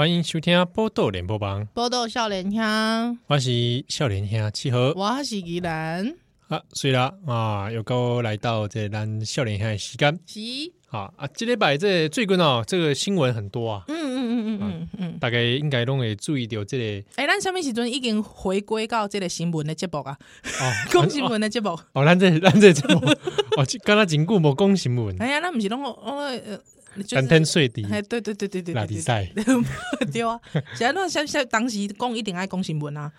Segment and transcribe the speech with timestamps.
[0.00, 6.16] 欢迎收听《报道联播网》，报道少年兄，我是少年兄七号，我是宜兰。
[6.48, 10.40] 啊，所以啦啊，又到来到这咱少年兄的时间，是。
[10.88, 20.16] 啊啊，这礼拜这最近哦，这个新闻很多啊，嗯嗯嗯嗯嗯嗯，大概应该拢会注意到这个，哎，咱什么时阵已经回归到这个新闻的节目啊？
[20.62, 23.06] 哦， 讲新闻的节目，哦，咱这咱这节目，
[23.58, 26.58] 哦，刚刚真久无讲新闻，哎呀，咱不是拢呃，
[27.10, 29.30] 感天睡地，哎，对对对对对，拉比赛，
[30.12, 30.40] 对啊，
[30.74, 33.12] 现在那像像当时讲一定爱讲新闻啊。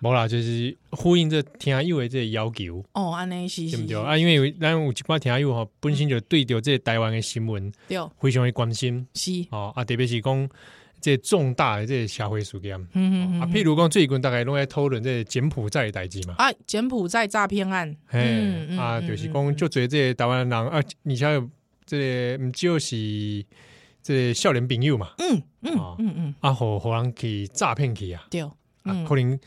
[0.00, 3.96] 无啦，就是呼应这听友的这个要求哦，安尼是对不对？
[3.96, 4.18] 啊？
[4.18, 7.98] 因为咱有一寡听友吼，本身就对着这台湾的新闻对。
[8.20, 9.46] 非常的关心，是。
[9.50, 10.48] 哦啊，特别是讲
[11.00, 20.82] 这重大的这个社会事件，嗯嗯啊，譬如讲最近大概拢在讨论这个柬埔寨的代志嘛，啊，柬埔寨诈骗案，嘿啊，就是讲就做这个台湾人啊，而
[21.14, 21.50] 且有
[21.86, 21.98] 这
[22.36, 23.44] 个唔就是
[24.02, 29.38] 这个少年朋友嘛，嗯嗯嗯嗯，啊，互互人去诈骗去啊，对，啊，可能。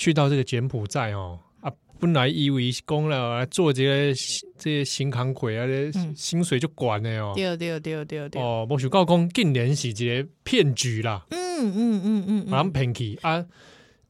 [0.00, 4.14] 去到这个柬埔寨哦啊，本来以为讲了做这个
[4.56, 5.66] 这些新康鬼啊，
[6.14, 8.40] 薪水就管了哦，对对对对对。
[8.40, 13.44] 哦，没想到讲竟然是一个骗局啦，嗯嗯嗯嗯，把他们骗去啊。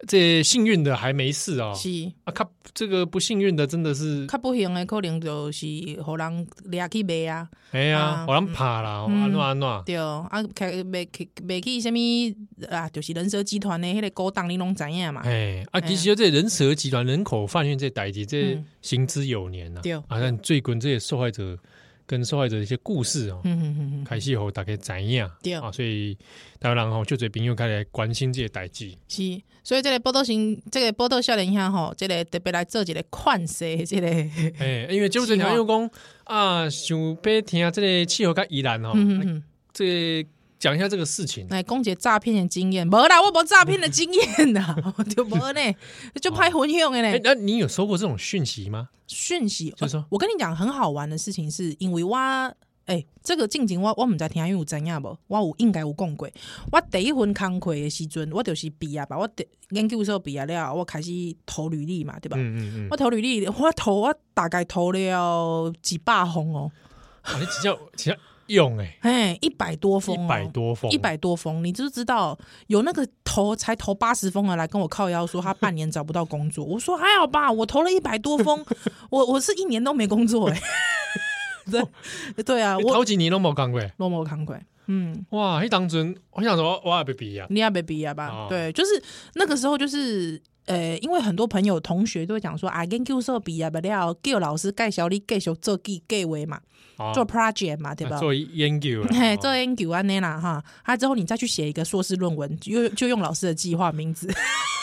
[0.06, 1.88] 这幸运的还没事哦，是。
[2.24, 5.66] 啊，他这个不幸运的真的是，他不幸的可能就是
[6.04, 11.96] 互人掠去卖啊，哎呀，互人怕啦，安怎安怎，对，啊，开卖去卖去什物
[12.70, 21.58] 啊，就是人蛇集团的迄个勾当，你拢知影嘛，哎，啊，其实这人蛇集团人口贩运这代志，这行之有年了，对，啊，但最近这些受害者。
[22.09, 25.31] 跟受害者的一些故事哦，嗯嗯嗯，开始后大概怎样？
[25.42, 26.17] 对啊，所以
[26.59, 28.91] 台湾人吼就这朋友开始关心这些代志。
[29.09, 34.06] 是，所以这个报道型，这个报道少年兄吼，这个特别来做一个款式，这个
[34.59, 35.91] 哎，因为就这条又讲
[36.25, 38.94] 啊，想要听这个气候较宜人哦，
[39.75, 40.27] 这
[40.58, 44.76] 讲一下这个事情，来讲一个诈骗的经验，没啦，我没诈骗的 经验呐，
[45.14, 45.74] 就没呢，
[46.20, 47.19] 就拍混用的呢。
[47.22, 48.88] 那你有收过这种讯息吗？
[49.06, 52.16] 讯息就是说，我跟你讲很好玩的事情，是因为我
[52.86, 55.14] 哎，这个静静我我们在听，因为有怎样不？
[55.26, 56.28] 我有应该有讲过，
[56.72, 59.28] 我第一份工课的时阵，我就是毕业吧，我
[59.70, 61.10] 研究所毕业了，我开始
[61.44, 62.36] 投履历嘛，对吧？
[62.40, 66.72] 嗯嗯嗯，我投履历，我投我大概投了几百封哦。
[67.38, 68.16] 你只叫只要
[68.48, 78.64] 用哎，哎，一百多封，一百多封，一百多封，你就知道有那个投才投八十封的来跟我靠腰说他半年找不到工作，我说还好吧，我投了一百多封，
[79.10, 80.60] 我我是一年都没工作哎。
[81.70, 84.58] 对对啊，我头几年都没工过，都没工过。
[84.87, 88.47] 嗯，哇，那当真，我想说我也被逼啊，你也被逼啊吧？
[88.48, 89.03] 对，就是
[89.34, 96.61] 那个时候，就是呃，因为很多朋友同学都会讲说啊，研究授比啊不了，叫老师介绍你继续做计计划嘛。
[97.15, 98.19] 做 project 嘛，对吧？
[98.19, 104.27] 做研究， 嘿，做研究啊，那啦哈，他之后你再去写一个硕士论文，就就用老师的计划名字，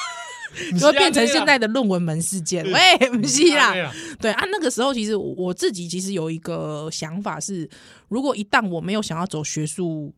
[0.80, 2.64] 就会变成现在的论文门事件。
[2.72, 3.74] 喂，不是啦，
[4.18, 7.70] 对啊，那个时候其实我自己其实有一个想法是，
[8.08, 10.14] 如果一旦我没有想要走学术，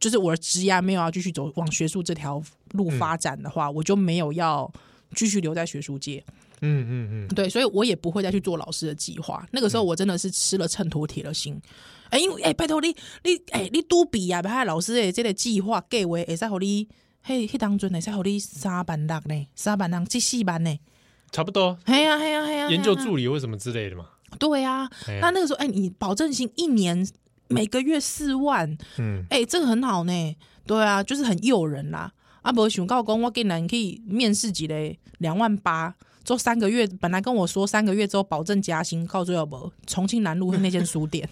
[0.00, 4.68] 就是我的职业没有要继续走往学术这条路发展的话，我就没有要
[5.14, 6.24] 继续留在学术界。
[6.62, 9.46] 嗯嗯嗯，对，所以我也不会再去做老师的计划。
[9.52, 11.60] 那个时候我真的是吃了秤砣铁了心。
[12.10, 12.88] 哎、欸，因为哎、欸，拜托你，
[13.24, 16.88] 你哎、欸，你都比啊，把老师的这个计划计划，会使和你，
[17.22, 20.78] 嘿，迄当阵会使和你三班六呢，三班六七四班呢，
[21.30, 21.78] 差不多。
[21.86, 24.06] 嘿呀嘿呀嘿呀，研究助理或什么之类的嘛。
[24.38, 27.06] 对呀、啊，那、啊、那个时候，哎、欸，你保证金一年
[27.50, 30.36] 每个月四万，嗯，哎、欸，这个很好呢。
[30.66, 32.12] 对啊，就是很诱人啦。
[32.42, 35.94] 啊，不想告公，我竟然可以面试几嘞，两万八。
[36.22, 41.28] 做三个月，本来跟我说三个月之后保证加薪，告诉我不，重庆南路那间书店，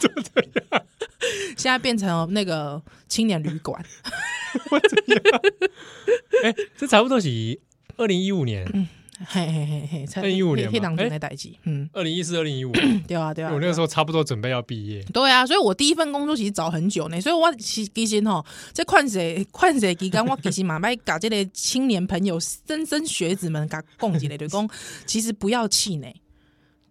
[0.00, 0.84] 怎么这样？
[1.56, 3.82] 现在变成那个青年旅馆，
[6.42, 7.60] 哎、欸，这差不多是
[7.96, 8.88] 二零一五年。
[9.20, 12.70] 嗯嘿嘿嘿嘿，二零一五年嘛，哎，代志，嗯，二零一四、二零一五，
[13.08, 24.70] 对啊，对啊，我那个时候差不多准备要毕业，对啊，所以我第一份工作其实找很久呢，所以我其其实吼，在劝世劝世期间，我 其实嘛要搞这类青年朋友、莘莘学子们搞共几类的工，
[25.04, 26.14] 其实不要气馁，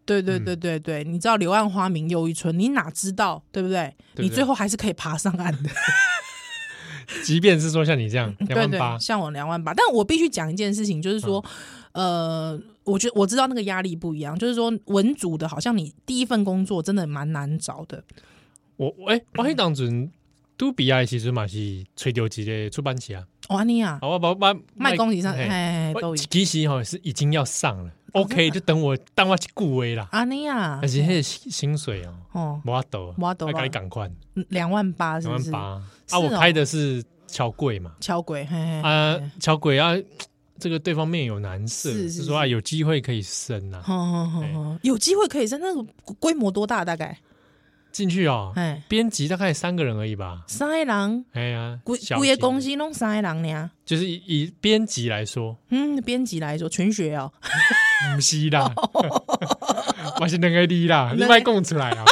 [0.06, 3.94] 对对对对对，你知道柳暗花明又一村，你哪知道对不对？
[4.16, 5.70] 你最后还是可以爬上岸的，
[7.24, 11.42] 即便是说像你这样 两万八，像我两万八，但我必须讲一件事情，就是说。
[11.98, 18.04] 呃，我觉得我知道那个压力不一样，就是说文组的，好像你第一份工作真的蛮难找的。
[18.76, 20.12] 我哎，我迄当阵
[20.56, 23.26] 都毕业其实嘛是吹牛机的出版社啊。
[23.50, 27.92] 哇，你啊，我我我卖公纸上，哎，都其实哈是已经要上了。
[28.14, 30.08] OK，就等我当我去顾威啦。
[30.12, 34.10] 啊，你呀，而且那薪水哦，哦，摩多，摩多，赶紧赶快，
[34.50, 35.60] 两万八，两万八。
[36.12, 36.20] 啊！
[36.20, 38.44] 我拍的是桥柜嘛，桥柜，
[38.84, 39.94] 啊，桥柜啊，
[40.60, 43.82] 这个对方面有难色，是说啊，有机会可以升呐，
[44.82, 45.84] 有机会可以升，那个
[46.20, 46.84] 规模多大？
[46.86, 47.18] 大概？
[47.90, 57.32] 进去哦，哎，编辑大概三个人而已吧，三个人，哎呀，规规个公司弄三个人呢，就是以编辑来说，嗯，编辑来说全学哦，
[58.14, 58.72] 不是啦，
[60.22, 62.06] 我是两个 D 啦，你卖供出来啊，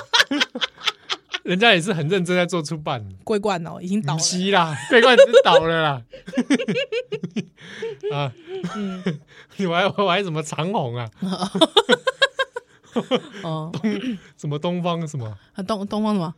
[1.45, 6.01] 人家也是很认真在做出版，桂冠哦，已经倒了，是啦， 桂冠已经倒了啦，
[8.12, 8.33] 啊，
[9.57, 11.07] 你还我还什么长虹啊？
[13.44, 15.38] 哦，东什么东方什么？
[15.53, 16.33] 啊，东东方什么？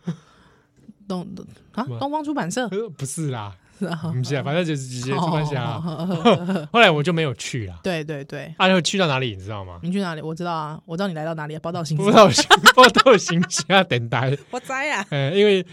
[1.08, 1.26] 东
[1.72, 2.68] 啊，东方出版社？
[2.98, 3.56] 不是啦。
[3.80, 3.86] 不
[4.24, 5.56] 是啊，反正就是直接出版社。
[6.72, 7.80] 后来我就没有去了。
[7.84, 9.36] 对对对，啊，又去到哪里？
[9.36, 9.80] 你知道吗？
[9.84, 10.22] 你去哪里？
[10.22, 11.58] 我知道啊，我知道你来到哪里。
[11.60, 12.46] 报道新报道新
[12.76, 14.36] 报道新家等待。
[14.52, 15.66] 我知啊，嗯，因为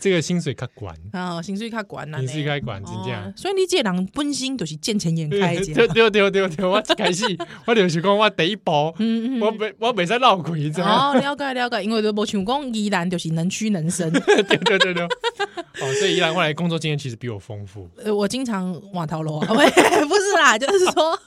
[0.00, 3.32] 这个薪水较管啊，薪水较管啊，薪水较管，真的。
[3.36, 5.56] 所以你这人本身就是见钱眼开。
[5.56, 7.24] 对对对对对，我一开始
[7.66, 11.20] 我就是讲我第一步，我没我没在闹鬼，知道吗？
[11.20, 14.10] 了解了解，因为都无像讲依然就是能屈能伸。
[14.12, 15.04] 对对对对。
[15.04, 17.88] 哦，所以依然后来工作经验其实比我丰富。
[17.96, 21.18] 呃，我经常瓦陶罗， 不是啦， 就是说，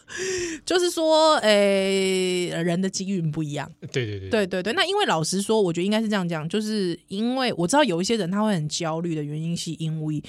[0.66, 3.69] 就是说，诶、欸，人的机遇不一样。
[3.92, 4.74] 对对对，对对对。
[4.74, 10.24] 那因为老实说，我觉得应该是这样讲，就是因为我知道有一些人他会很焦虑的原因，是因为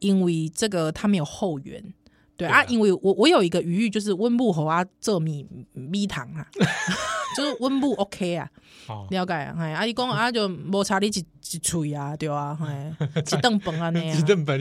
[0.00, 1.82] 因为这个他没有后援。
[2.36, 6.46] 对，对啊，因为我我有一个余裕，就是温布侯啊，这米米糖啊，
[7.34, 8.50] 就是温布 OK 啊。
[9.10, 12.66] 了解啊，嘿，阿姨讲啊，就无差你一一喙啊，对啊，嘿，
[13.36, 14.58] 一顿饭啊，那样，一顿饭，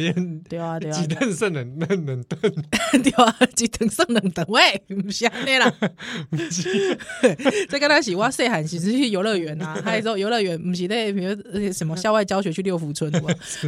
[0.50, 2.40] 对啊，对啊， 一顿剩两两两顿，
[3.04, 5.72] 对啊，一顿剩两顿，喂，唔是安尼啦，
[7.70, 13.12] 这个那是我细汉时去游乐园啊，还有说游乐园唔是那比如什么校外教学去六福村，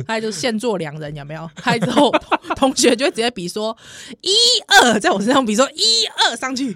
[0.08, 1.50] 还有就现做两人有没有？
[1.62, 2.12] 还有之后
[2.56, 3.78] 同学就会直接比说
[4.22, 4.32] 一
[4.68, 6.76] 二，在我身上比说一二上去，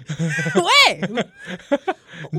[0.54, 1.24] 喂。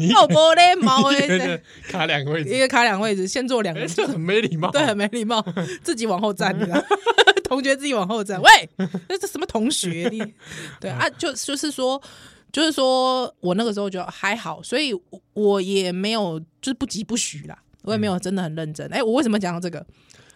[0.10, 0.80] 要玻璃
[1.14, 5.46] 猫诶，卡两个位置，一个卡两个位置，先坐两个，就很没礼貌，对，很没礼貌，
[5.84, 6.58] 自己往后站，
[7.44, 8.70] 同学自己往后站，喂，
[9.08, 10.08] 那这什么同学？
[10.12, 10.24] 你
[10.80, 12.02] 对啊，就就是说，
[12.52, 14.94] 就是说我那个时候就还好，所以
[15.34, 18.88] 我也没有就是不急不徐啦，我也没有真的很认真。
[18.94, 19.86] 哎，我为什么讲到这个？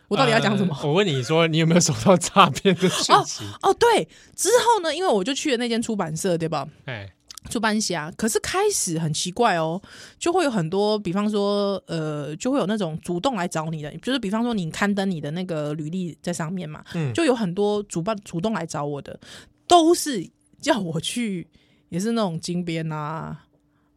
[0.09, 0.73] 我到底要讲什么？
[0.83, 3.43] 我问你说，你有没有收到诈骗的讯息？
[3.61, 6.65] 哦，对，之后呢，因为我就去了那间出版社，对吧？
[6.85, 7.09] 哎。
[7.47, 9.81] 出班侠，可是开始很奇怪哦，
[10.19, 19.19] 就会有很多，比方说，呃，就会有那种主动来找你的，就是比方说你刊登你的那个履历在上面嘛，嗯，就有很多主办主动来找我的，
[19.67, 20.29] 都是
[20.59, 21.47] 叫我去，
[21.89, 23.45] 也是那种金边啊、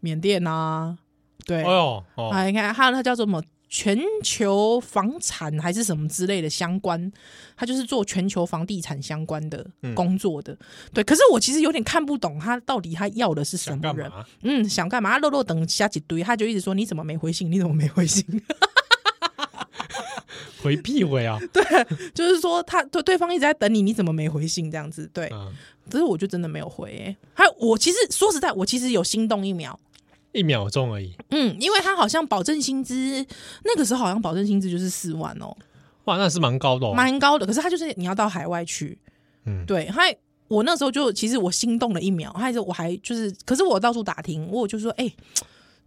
[0.01, 0.97] 缅甸啊，
[1.45, 3.43] 对，哎呦，哦，啊，你看，还有那叫做什么？
[3.73, 7.11] 全球房产还是什么之类的相关，
[7.57, 9.65] 他就是做全球房地产相关的
[9.95, 10.59] 工作的，嗯、
[10.93, 11.05] 对。
[11.05, 14.11] 可是我其实有点看不懂他到底他要的是什么人，
[14.43, 15.13] 嗯，想干嘛？
[15.13, 17.49] 他漏漏等下几堆，他就一直说你怎么没回信？
[17.51, 18.25] 你怎么没回信？
[20.61, 21.39] 回避回啊！
[21.55, 21.63] 对，
[22.13, 24.69] 就是说他对对方一直在等你，你怎么没回信？
[24.69, 25.31] 这样子，对。
[25.33, 25.55] 嗯、
[25.89, 27.17] 可是我就真的没有回、欸。
[27.33, 29.79] 还有，我其实说实在，我其实有心动一秒。
[30.33, 31.15] 一秒钟而已。
[31.31, 33.27] 嗯，因为他好像保证薪资，
[33.65, 35.57] 那个时候好像保证薪资就是四万哦。
[36.05, 37.47] 哇，那是蛮高的哦，蛮高的。
[37.47, 38.99] 可是他就是你要到海外去，
[39.45, 39.89] 嗯，对。
[39.91, 40.17] 还
[40.49, 45.17] 我那时候就其实我心动了一秒，还是我还就是，可是我到处打听，我就说，哎、欸，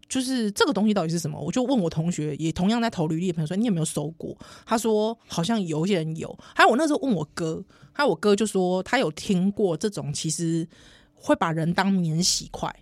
[0.08, 1.40] 就是这个东西到底是什么？
[1.40, 4.38] 我就问我同学，也同样在投履历的朋友说，你有没有收过？
[4.66, 6.38] 他说好像有些人有。
[6.56, 10.66] 还有我那时候问我哥，还有我哥就说他有听过这种，其实
[11.14, 12.74] 会把人当免洗块。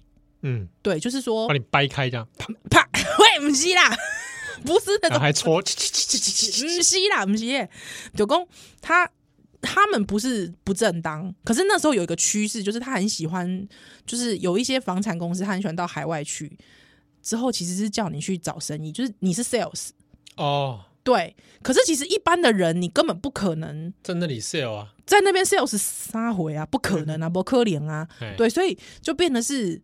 [0.43, 3.95] 嗯，对，就是说把你掰开这样，啪啪， 喂， 不是啦，
[4.65, 7.69] 不是那种，还戳，不是啦，不是，
[8.15, 8.47] 九公
[8.81, 9.09] 他
[9.61, 13.67] 他们不是不正当，可是那时候有一个趋势，就是他很喜欢，
[14.05, 16.57] 就是有一些房产公司，他很喜欢到海外去，
[17.21, 19.89] 之后其实是叫你去找生意，就是你是 sales
[20.37, 29.79] 哦，对，可是其实一般的人，你根本不可能在那里 sell 啊，在那边 sales 杀回啊，不可能啊，不可怜啊，对，所以就变得是。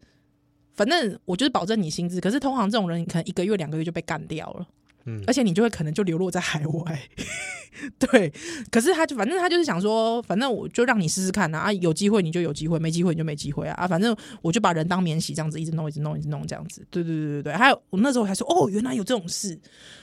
[0.77, 4.67] 反正我就是保证你薪资，可是通常这种人，你可能一个月、两个月就被干掉了，
[5.05, 7.01] 嗯，而且你就会可能就流落在海外，
[7.97, 8.31] 对。
[8.69, 17.53] 可是他就反正他就是想说，反正我就让你试试看啊，啊，有机会你就有机会，没机会你就没机会啊，啊，反正我就把人当免洗这样子，一直弄，一直弄，一直弄这样子，对对对对对。
[17.53, 19.59] 还有我那时候还说，哦，原来有这种事。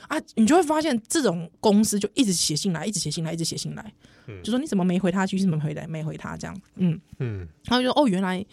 [0.07, 3.93] 啊，你就会发现这种公司就一直写信来，一直写信来，一直写信来，
[4.27, 6.99] 嗯，就说你怎么没回他去，怎么回来没回他这样，嗯。
[7.19, 8.45] 嗯，然后就说哦，原来。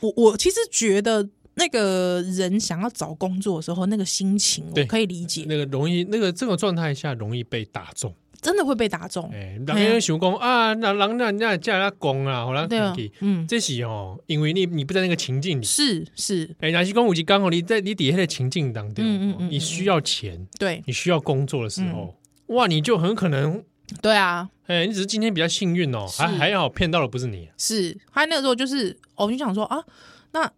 [0.00, 5.44] 我我其实觉得那个人想要找工作的时候，那个心情我可以理解。
[5.48, 9.28] 那个容易，那个这种状态下容易被打中，真的会被打中。
[9.32, 22.14] 哎，人家想讲啊，那人那人家叫他讲啊，好了，对啊，嗯，这是哦，因为你你不在那个情境里，是是，哎，那是公务机刚好你在你底下的情境当中，嗯嗯，你需要钱，对，你需要工作的时候，
[22.54, 23.64] 哇，你就很可能，
[24.00, 29.84] 对啊，哎，你只是今天比较幸运哦，还还好骗到的不是你，是，他那个时候就是，我就想说啊，
[30.30, 30.48] 那。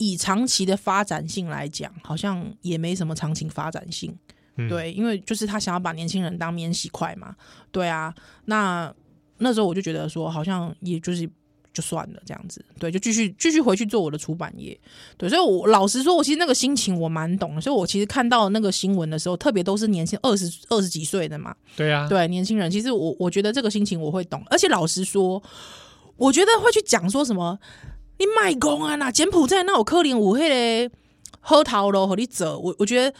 [0.00, 4.16] 以长期的发展性来讲，好像也没什么长期发展性，
[4.54, 7.34] 嗯、对，因为就是他想要把年轻人当免洗块嘛，
[7.72, 8.94] 对啊，那
[9.38, 11.28] 那时候我就觉得说，好像也就是
[11.72, 14.78] 就算了这样子，对，就继续继续回去做我的出版业，
[15.16, 25.42] 对，所以我老实说，我其实那个心情我蛮懂的，所以我其实看到那个新闻的时候，特别都是年轻二十二十几岁的嘛，对啊，对，年轻人，其实我我觉得这个心情我会懂，而且老实说，
[26.16, 27.58] 我觉得会去讲说什么。
[28.20, 28.96] 你卖公啊？
[28.96, 30.96] 那柬埔寨那有可能有迄个
[31.38, 32.58] 好头路和你走。
[32.58, 33.16] 我我觉得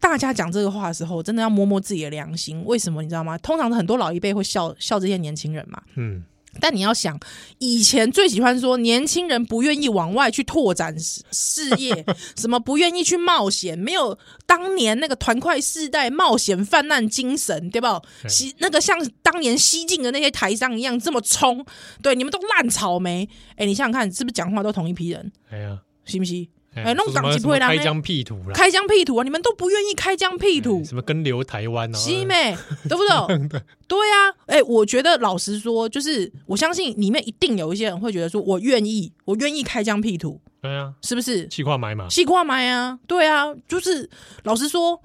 [0.00, 2.64] 大家讲这个话的时候，真的要摸摸自己的良心。
[2.64, 3.36] 为什么你知道吗？
[3.36, 5.82] 通常很多老一辈会笑笑这些年轻人嘛。
[5.96, 6.24] 嗯。
[6.58, 7.18] 但你要想，
[7.58, 12.04] 以前最喜欢说年轻人不愿意往外去拓展事业，
[12.36, 18.02] 什么不愿意去冒险，没有当年那个团块世代冒险泛滥精神，对吧？
[18.28, 21.64] 西那个像当年西晋的那些台商一样这么冲，
[22.02, 23.28] 对，你们都烂草莓。
[23.56, 25.30] 哎，你想想看，是不是讲话都同一批人？
[25.50, 26.46] 哎呀，是不是？
[26.74, 29.24] 哎，弄党籍不会啦，开疆辟土啦，开疆辟土啊！
[29.24, 31.98] 你们都不愿意开疆辟土，什么跟留台湾啊？
[31.98, 32.56] 西妹，
[32.88, 33.02] 对不
[33.48, 33.60] 对？
[33.88, 41.48] 对啊，哎，我觉得老实说，就是我相信里面一定有一些人会觉得说，我愿意，我愿意开疆辟土，对啊，是不是？
[41.48, 44.08] 气跨买嘛，气跨买啊，对啊，就是
[44.44, 45.02] 老实说，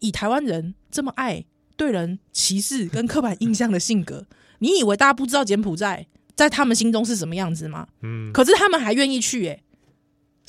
[0.00, 1.44] 以台湾人这么爱
[1.76, 4.24] 对人歧视跟刻板印象的性格，
[4.60, 7.86] 你以为大家不知道柬埔寨在他们心中是什么样子吗？
[8.02, 9.60] 嗯，可是他们还愿意去，哎。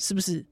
[0.02, 0.44] 是不是？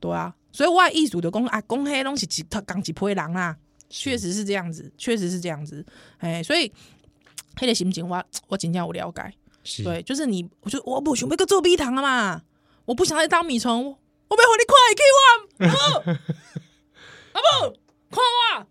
[0.00, 3.56] 对啊，所以外艺术的公啊，公黑东西几他刚几批人啦，
[3.88, 5.86] 确实是这样子，确实是这样子。
[6.18, 6.72] 哎，所以
[7.56, 9.32] 黑的心情我我尽量我了解，
[9.84, 12.42] 对，就是你，我就我不想要个做米糖啊嘛，
[12.84, 13.96] 我不想再当米虫，
[14.28, 16.02] 我没和你看，看我，
[17.32, 17.76] 阿不
[18.10, 18.66] 看我，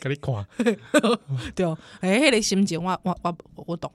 [0.00, 0.46] 给你看，
[1.54, 3.36] 对哦，哎，黑的心情我我我
[3.66, 3.90] 我懂，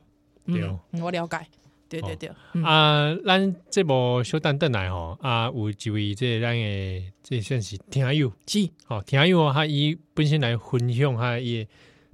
[0.46, 1.40] 嗯，我了解。
[1.88, 2.30] 对对对，
[2.64, 11.68] 啊，咱这部小等等来吼，啊，有一位这咱的这算是听友，是，好听友，他伊本身来分享他伊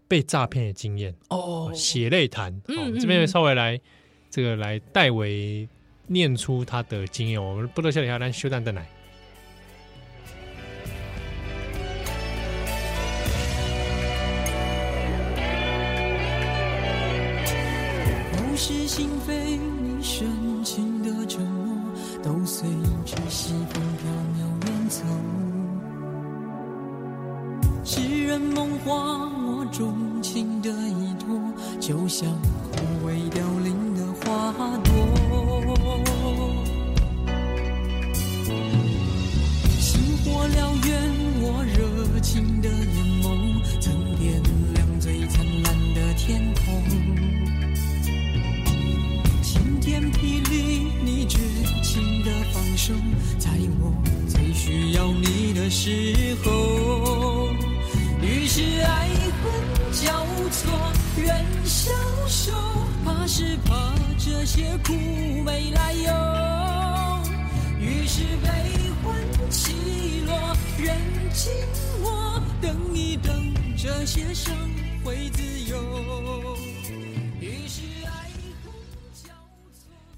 [0.07, 3.79] 被诈骗的经验哦，血泪谈，哦，这边稍微来
[4.29, 5.67] 这个来代为
[6.07, 8.87] 念出他的经验，我们不多笑一下，咱小等等来。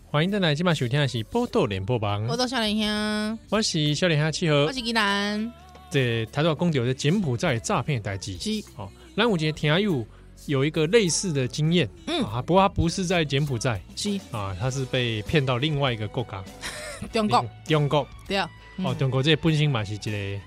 [0.10, 5.52] 欢迎再来，今晚收听的是《波多连播榜》，我到小林兄，我是小林兄七号，我是吉兰。
[5.90, 8.64] 这他说公牛的柬埔寨诈骗代志，是。
[8.78, 8.90] 哦。
[9.16, 10.06] 蓝武杰听友
[10.46, 12.24] 有一个类似的经验，嗯。
[12.24, 14.18] 啊，不过他不是在柬埔寨，是。
[14.32, 16.42] 啊，他是被骗到另外一个国家，
[17.12, 18.08] 中国，中国。
[18.30, 18.38] 对。
[18.38, 20.42] 啊，哦，中国这本身嘛是一个这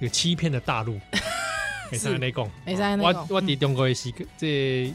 [0.00, 1.00] 个欺骗的大陆，
[1.92, 4.92] 没在那讲，没在那我我在中国的时这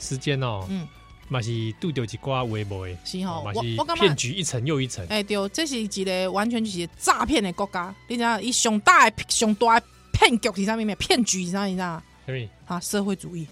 [0.00, 0.88] 时间哦，嗯。
[1.30, 3.60] 嘛是拄到一挂微博的，是吼，嘛是
[4.00, 5.06] 骗局一层又一层。
[5.10, 7.94] 哎，对，这是一个完全就是诈骗的国家。
[8.06, 9.78] 你知道，以上大的上大
[10.10, 10.96] 骗局是啥物咩？
[10.96, 11.66] 骗局是啥？
[11.66, 12.02] 你知道？
[12.24, 12.48] 什么？
[12.64, 13.46] 啊，社会主义。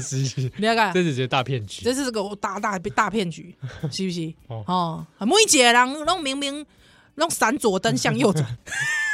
[0.00, 1.82] 是 是，你看，这是一个大骗局。
[1.84, 3.52] 这是个大大大骗局，
[3.90, 4.32] 是不是？
[4.46, 6.64] 哦，每一个人拢明明
[7.16, 8.46] 拢闪左灯向右转。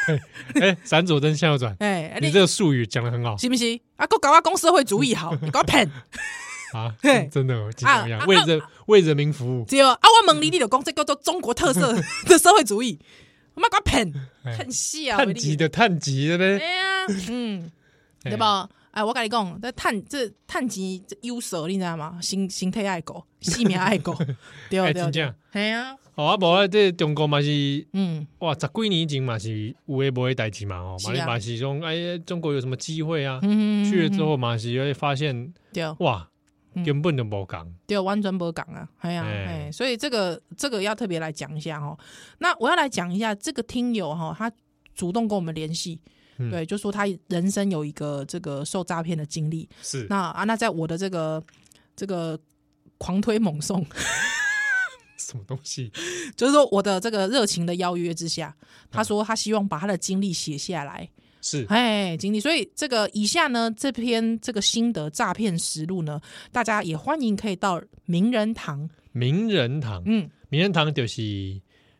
[0.61, 1.75] 哎，闪左灯向右转。
[1.81, 3.79] 哎，你这个术语讲的很好，是不是？
[3.97, 5.91] 啊，国搞我讲社会主义好， 你给我骗。
[6.73, 8.27] 啊，真的怎么样？
[8.27, 9.65] 为人为人民服务。
[9.67, 11.93] 只有啊，我问你，你就讲这叫做中国特色
[12.27, 12.99] 的社会主义，
[13.55, 14.11] 我妈给我骗
[14.43, 15.19] 骗死啊！
[15.19, 16.59] 碳级的碳级的呗。
[16.59, 17.71] 哎呀，嗯，
[18.23, 18.69] 对吧？
[18.93, 22.19] 哎，我跟你讲，这碳这碳级优势，你知道吗？
[22.23, 24.15] 心心态爱顾，性命爱顾，
[24.71, 25.97] 对对对，系啊。
[26.15, 33.39] 哦，啊，无啊，这中国嘛是，嗯，哇，十几年前嘛是有诶无诶代志嘛，哦，嘛嘛是说，哎，中国有什么机会啊？
[33.43, 36.29] 嗯去了之后嘛是会发现，对，哇，
[36.85, 41.99] 根本就无讲，对，完全无讲啊，系啊，哎，所以这个这个要特别来讲一下哦。
[42.39, 44.53] 那我要来讲一下这个听友哈，他
[44.95, 46.01] 主动跟我们联系。
[46.51, 50.07] 对，就说他人生有一个这个受诈骗的经历，是。
[50.09, 51.41] 那啊，那在我的这个
[51.95, 52.37] 这个
[52.99, 53.85] 狂推猛送，
[55.27, 55.91] 什么东西？
[56.37, 58.55] 就是说我的这个热情的邀约之下，
[58.91, 61.09] 他说他希望把他的经历写下来，
[61.41, 61.67] 是。
[61.69, 62.41] 哎，经历。
[62.41, 71.23] 所以这个以下呢，这篇这个心得诈骗实录呢，大家也欢迎可以到名人堂，名人堂，嗯，名人堂就是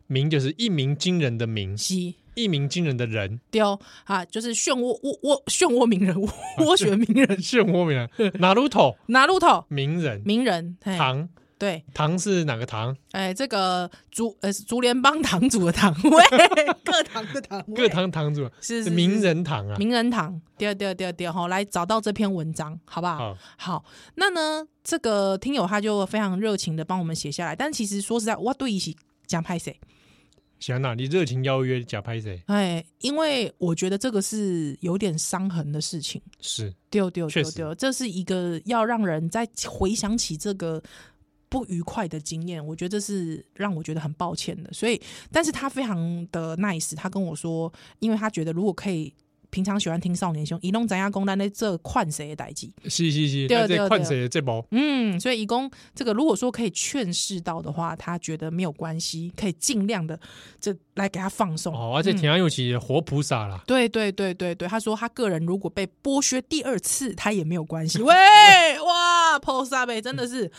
[0.07, 2.15] 名，就是一鸣惊人的名，是。
[2.35, 8.09] 一鸣惊人的人，对哦，啊，就是漩涡涡涡漩涡鸣人，涡旋鸣人，漩涡鸣人，
[8.41, 8.97] 哪路头？
[9.09, 9.67] 哪路头？
[9.69, 11.29] 名人，名人，堂，
[11.63, 12.97] 对，堂是哪个堂？
[13.13, 16.25] 哎，这个竹呃竹联帮堂主的堂， 位，
[16.83, 23.39] 各堂的堂，各堂堂主是名人堂啊，名人堂，对对对对，好，来找到这篇文章，好不好？
[23.57, 23.85] 好，
[24.17, 28.97] 那呢，这个听友他就非常热情的帮我们写下来，但其实说实在，我对一起
[29.29, 29.79] 讲拍谁？
[30.59, 32.41] 行啊，你热情邀约假拍谁？
[32.47, 36.75] 哎，因为我觉得这个是有点伤痕的事情，是。
[36.91, 40.81] 丢丢丢丢，这是一个要让人在回想起这个
[41.53, 44.73] 不愉快的经验，我觉得这是让我觉得很抱歉的。
[44.73, 44.99] 所以，
[45.31, 49.13] 但是他非常的 nice，他跟我说，因为他觉得如果可以。
[49.53, 52.73] 平常喜欢听少年兄，移动咱家公单的这换谁的代志？
[52.85, 54.67] 是是是，对对对，换谁的这波？
[54.71, 60.19] 嗯，所以移工这个如果说可以劝世到的话，他觉得没有关系，可以尽量的
[60.59, 61.75] 这来给他放松。
[61.75, 63.63] 哦，而且挺有起活菩萨啦。
[63.67, 68.01] 对对对对对，他说他个人如果被剥削第二次，他也没有关系。
[68.03, 68.15] 喂，
[68.81, 70.51] 哇，菩萨呗，真的是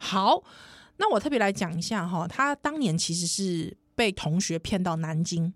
[0.00, 0.42] 好。
[0.96, 5.54] 那我特别来讲一下哈，他当年其实是被同学骗到南京。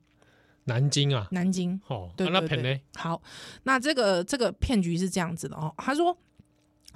[0.64, 1.78] 南京啊，南京。
[1.88, 3.20] 哦，对对对，好，
[3.64, 5.72] 那这个这个骗局是这样子的哦。
[5.76, 6.16] 他说，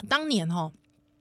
[0.08, 0.72] 当年哦，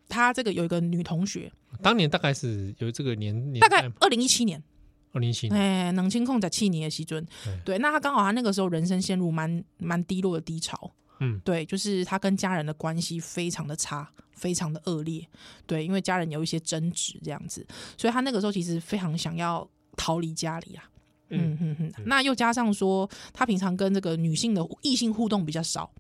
[0.07, 4.63] 他这个有一个女同学，当年大概是有这个年年，大概二零一七年，
[5.11, 7.25] 二零一七年，哎，冷清控在七年的西尊，
[7.65, 15.27] 对，那他刚好他那个时候人生陷入蛮蛮低落的低潮，嗯，对，就是他跟家人的关系非常的差，非常的恶劣，
[15.65, 20.89] 对，因为家人有一些争执这样子，所以他那个时候其实非常想要逃离家里啊。
[21.29, 21.57] 嗯。
[21.59, 25.91] 嗯嗯，那又加上说，他平常跟这个女性的异性互动比较少，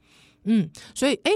[0.43, 1.31] 嗯，所以哎，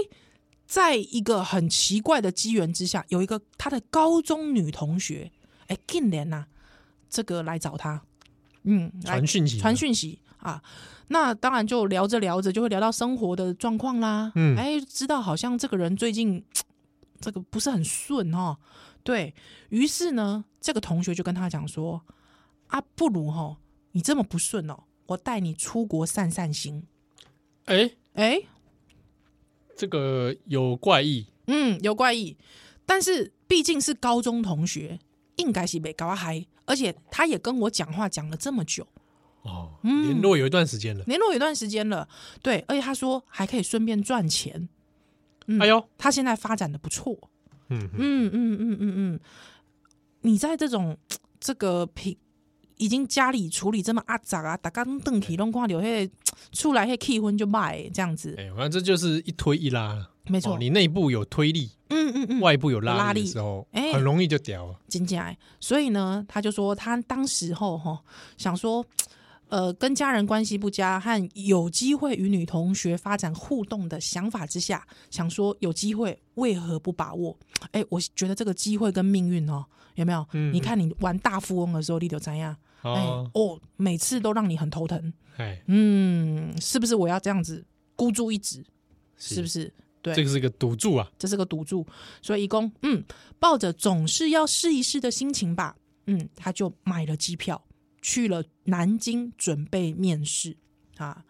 [0.66, 5.30] 在一个很奇怪的机缘之下，有一个他的高中女同学，
[5.66, 6.46] 哎，竟然呐，
[7.10, 8.02] 这个来找他，
[8.62, 10.62] 嗯，传讯息，传讯息啊，
[11.08, 16.42] 那当然就聊着聊着就会聊到生活的状况啦，嗯，哎，知道好像这个人最近
[17.20, 18.56] 这个不是很顺哦，
[19.02, 19.34] 对，
[19.68, 22.02] 于是呢，这个同学就跟他讲说，
[22.68, 23.56] 啊，不如哈。
[23.92, 26.86] 你这么不顺哦，我带你出国散散心。
[27.66, 28.42] 哎哎，
[29.76, 32.36] 这个有怪异，嗯，有怪异。
[32.84, 34.98] 但是毕竟是高中同学，
[35.36, 38.86] 应该是没搞嗨，而且他也跟我讲话讲了这么久
[39.42, 42.08] 哦，联络有一段时间了，联络有一段时间了。
[42.42, 44.68] 对，而且他说还可以顺便赚钱。
[45.46, 47.16] 嗯、哎呦，他现在发展的不错。
[47.68, 49.20] 嗯嗯嗯嗯嗯嗯，
[50.22, 50.96] 你在这种
[51.38, 52.16] 这个平。
[52.82, 56.10] 已经家里处理这么阿杂啊，大家邓体弄挂流，嘿，
[56.50, 58.34] 出来嘿气氛就卖这样子。
[58.36, 60.58] 哎，反正这就是一推一拉，没错。
[60.58, 64.74] 你内部有推力，嗯嗯嗯，外部有拉力的时候，哎，很容易就掉了。
[64.88, 65.32] 真假？
[65.60, 68.02] 所以呢，他就说他当时候哈
[68.36, 68.84] 想说，
[69.48, 77.38] 呃，跟家人关系不佳和有机会与女同学发展互动的想法之下，想说有机会为何不把握？
[77.70, 79.64] 哎，我觉得这个机会跟命运哦，
[79.94, 80.26] 有没有？
[80.52, 82.56] 你看你玩大富翁的时候，你就怎样？
[82.82, 87.64] 哦哦，每次都让你很头疼，哎，嗯，是不是我要这样子
[87.96, 88.64] 孤注一掷？
[89.16, 89.72] 是不是？
[90.02, 91.86] 对，这个是个赌注啊，这是个赌注。
[92.20, 93.04] 所以，一公，嗯，
[93.38, 97.64] 抱着总是要试一试的心情吧，嗯，他就买了机票
[98.00, 100.56] 去了南京准备面试
[100.96, 101.24] 啊。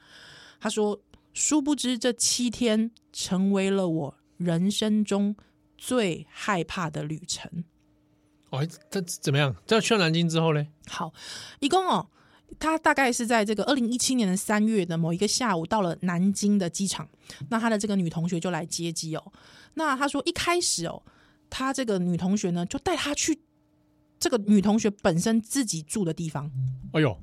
[0.59, 0.99] 他说，
[1.35, 5.37] 殊不知这七天成为了我人生中
[5.77, 7.65] 最害怕的旅程。
[8.53, 9.55] 哦，他怎么样？
[9.67, 10.67] 在去了南京之后呢？
[10.87, 11.13] 好，
[11.61, 12.07] 一共哦，
[12.59, 17.09] 他大概是在这个二零一七年的三月的某一个下午到了南京的机场，
[17.49, 19.33] 那他的这个女同学就来接机哦。
[19.75, 21.03] 那他说一开始哦，
[21.49, 23.41] 他这个女同学呢，就带他去
[24.21, 26.51] 这个女同学本身自己住的地方。
[26.93, 27.19] 哎呦！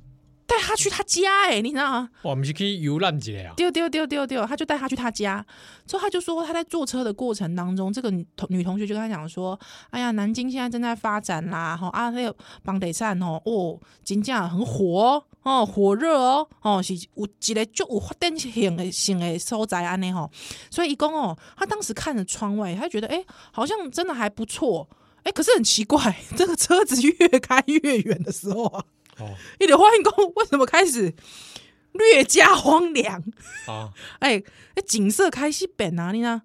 [0.50, 2.10] 带他去他家哎、欸，你知道吗？
[2.24, 3.54] 我们是可以游览一下啊？
[3.56, 5.46] 丢丢丢丢丢，他就带他去他家，
[5.86, 9.58] 之后他就说他在坐车的过程当中，这个女同女同学就跟他讲说
[9.92, 20.30] ：“哎呀，南京现在正在发展啦，吼啊那个房地产哦哦，金价很火哦，火热哦哦，是有一个就有发展性的性的所在安尼吼。
[20.72, 28.84] 所以一共哦，他当时看着窗外，他觉得哎、欸，好像真的还不错哎、欸，可是很奇怪，这个车子越开越远的时候啊。”
[29.20, 31.14] 哦，你的花园宫为什么开始
[31.94, 33.24] 略加荒凉
[33.68, 33.92] 啊？
[34.20, 36.44] 哎、欸，哎，景色开始变哪里呢？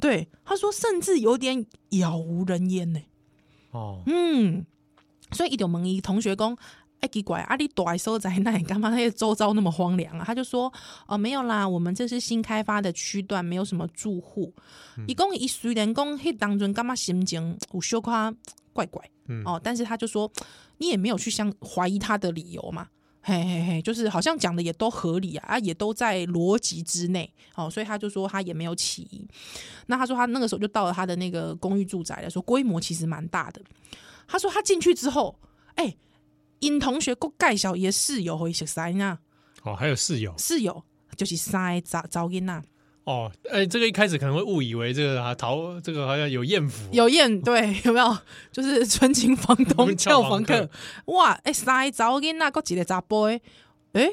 [0.00, 3.00] 对，他说甚至有点杳无人烟呢。
[3.70, 4.64] 哦，嗯，
[5.32, 6.56] 所以伊就问伊同学讲，
[7.00, 8.88] 哎，奇怪，啊，你住的所在那里干嘛？
[8.90, 10.24] 那些周遭那么荒凉啊？
[10.26, 10.72] 他就说，
[11.06, 14.52] 哦，没有啦，我们这是新开发的区段，没有什么住户。
[15.06, 18.10] 伊讲伊虽然讲，迄当中干嘛心情有小可
[18.76, 20.30] 怪怪，嗯，哦，但是他就说。
[20.78, 22.86] 你也没有去相怀疑他的理由嘛？
[23.22, 29.26] 嘿嘿嘿，就是好像讲的也都合理啊，啊，也都在逻辑之内，哦，所以他就说他也没有起疑。
[29.86, 33.62] 那他说他那个时候就到了他的那个公寓住宅了，说规模其实蛮大的。
[34.28, 35.34] 他说他进去之后，
[35.76, 35.98] 哎、欸，
[36.58, 39.18] 尹同学够盖小爷室友会识塞呢？
[39.62, 40.84] 哦，还有室友，室友
[41.16, 42.62] 就是塞找找因呐。
[43.06, 48.18] 哦，哎、欸，这个一开始可能会误以为这个啊，逃这个好像有艳福，有艳对，有没有？
[48.50, 50.68] 就是 纯情房 东俏房客，
[51.06, 53.40] 哇，哎、欸，塞早给那个几个杂 boy，
[53.92, 54.10] 哎，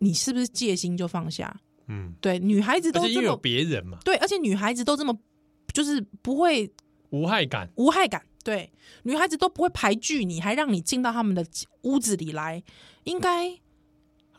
[0.00, 1.60] 你是不是戒心就放下？
[1.88, 5.18] 嗯，对，女孩子都这么有别人嘛，对，而且女孩子都这么
[5.72, 6.70] 就是不会
[7.08, 8.70] 无害感，无害感，对，
[9.04, 11.42] 女孩子都不会排拒你，还让你进到他们的
[11.84, 12.62] 屋子里来，
[13.04, 13.58] 应该。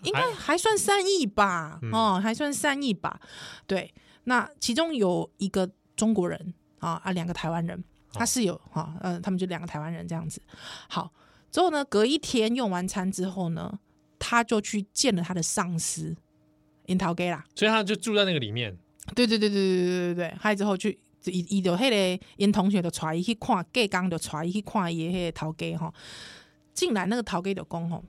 [0.04, 3.20] 应该还算善意吧，嗯、哦，还算善意吧。
[3.68, 7.84] 对，那其中有一个中国人啊啊，两个台湾人，
[8.14, 10.42] 他室友哈，嗯、他们就两个台湾人这样子。
[10.88, 11.12] 好，
[11.52, 13.80] 之后呢，隔一天用完餐之后呢，
[14.18, 16.16] 他就去见了他的上司，
[16.88, 18.78] 樱桃 gay 啦，所以他就住在那个里面。
[19.16, 25.94] 对对对对对对对对，还之后去伊伊就迄个因同学就带伊去看 gay 刚就带伊去看伊迄个桃 gay 哈，
[26.74, 28.04] 进来那个桃 gay 就讲吼。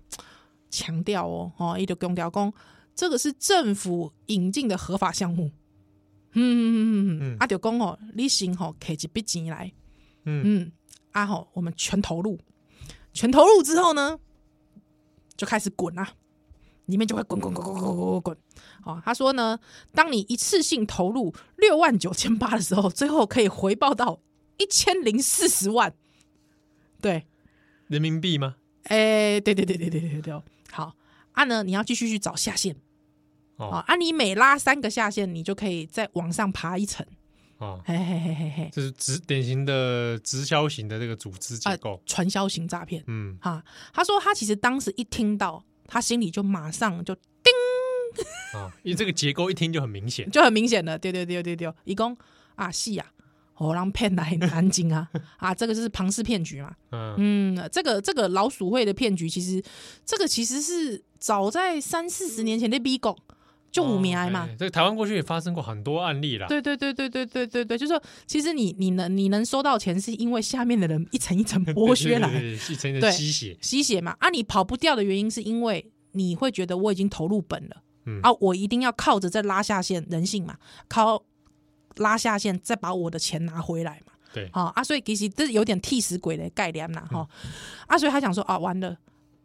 [0.72, 2.52] 强调哦，哦，伊就强调讲，
[2.96, 5.52] 这个是政府引进的合法项目。
[6.34, 9.70] 嗯嗯嗯嗯嗯，啊，就讲哦，你先吼摕一笔钱来，
[10.24, 10.72] 嗯嗯，
[11.12, 12.38] 啊吼，我们全投入，
[13.12, 14.18] 全投入之后呢，
[15.36, 16.14] 就开始滚啊，
[16.86, 18.38] 里面就会滚滚滚滚滚滚滚。
[18.84, 19.60] 哦，他说呢，
[19.92, 24.18] 当你一次性投入六万九千八的时候，最后可以回报到
[24.56, 25.92] 一千零四十万，
[27.02, 27.26] 对，
[27.88, 28.56] 人民币吗？
[28.84, 28.96] 哎、
[29.34, 30.42] 欸，对对对对对对对。
[30.72, 30.96] 好，
[31.32, 32.74] 啊呢，你要继续去找下线
[33.56, 33.84] 哦。
[33.86, 37.06] 啊，你每拉三个下线，你就可以再往上爬一层
[37.58, 37.80] 哦。
[37.84, 43.04] 嘿嘿嘿嘿嘿，这是直典型的直销型的这个组织结构，传销型诈骗。
[43.06, 47.52] 嗯，哈，他说他其实当时一听到，他心里就马上就叮
[48.54, 52.16] 啊，因为这个结构一听就很明显，就很明显的，对对对对对，一共
[52.54, 53.04] 啊，是呀。
[53.58, 55.54] 我让骗来南京啊 啊！
[55.54, 56.74] 这个是庞氏骗局嘛？
[56.90, 57.14] 嗯，
[57.54, 59.62] 嗯，这个这个老鼠会的骗局，其实
[60.04, 63.16] 这个其实是早在三四十年前的 B 股
[63.70, 64.48] 就五名嘛。
[64.58, 66.48] 这个台湾过去也发生过很多案例啦。
[66.48, 74.16] 对对对对对对对对，就是说，其实你你能你能收到钱，是因为下面的人一层一层剥削来，一层一层吸血吸血嘛。
[74.18, 80.56] 啊，你跑不掉的原因是因为你会觉得我已经投入本了，嗯啊，我一定要靠着再拉下线人性嘛，
[80.88, 81.22] 靠。
[81.96, 84.12] 拉下线，再把我的钱拿回来嘛？
[84.34, 87.52] 对，好啊，所以其实这是有点替死鬼的概念啦，哈、嗯、
[87.86, 88.96] 啊，所以他想说啊，完了，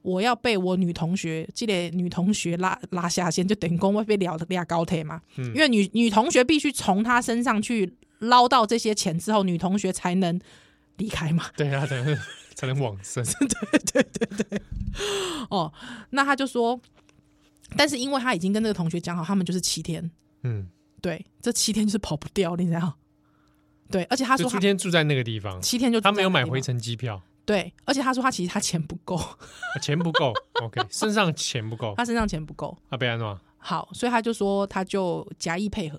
[0.02, 10.40] 我要被我女同学，这个女同学拉拉下线，就等于会被撩的压高铁嘛，嗯、因为女女同学必须从她身上去捞到这些钱之后，女同学才能
[10.96, 12.18] 离开嘛， 对啊，才能
[12.56, 14.62] 才能往生，对对对对，
[15.52, 15.74] 哦，
[16.12, 16.80] 那他就说，
[17.76, 20.10] 但是因为他已经跟这个同学讲好，他们就是七天，
[20.44, 20.70] 嗯。
[21.02, 22.98] 对，这七天就是跑不掉，你知道？
[23.92, 27.22] 对，而且他说他七天住在那个地方，七天就他没有买回程机票。
[27.46, 29.18] 对，而且他说他其实他钱不够，
[29.82, 33.40] 钱不够， OK，身上钱不够，他身上钱不够，他被安诺？
[33.58, 35.98] 好，所以他就说他就假意配合，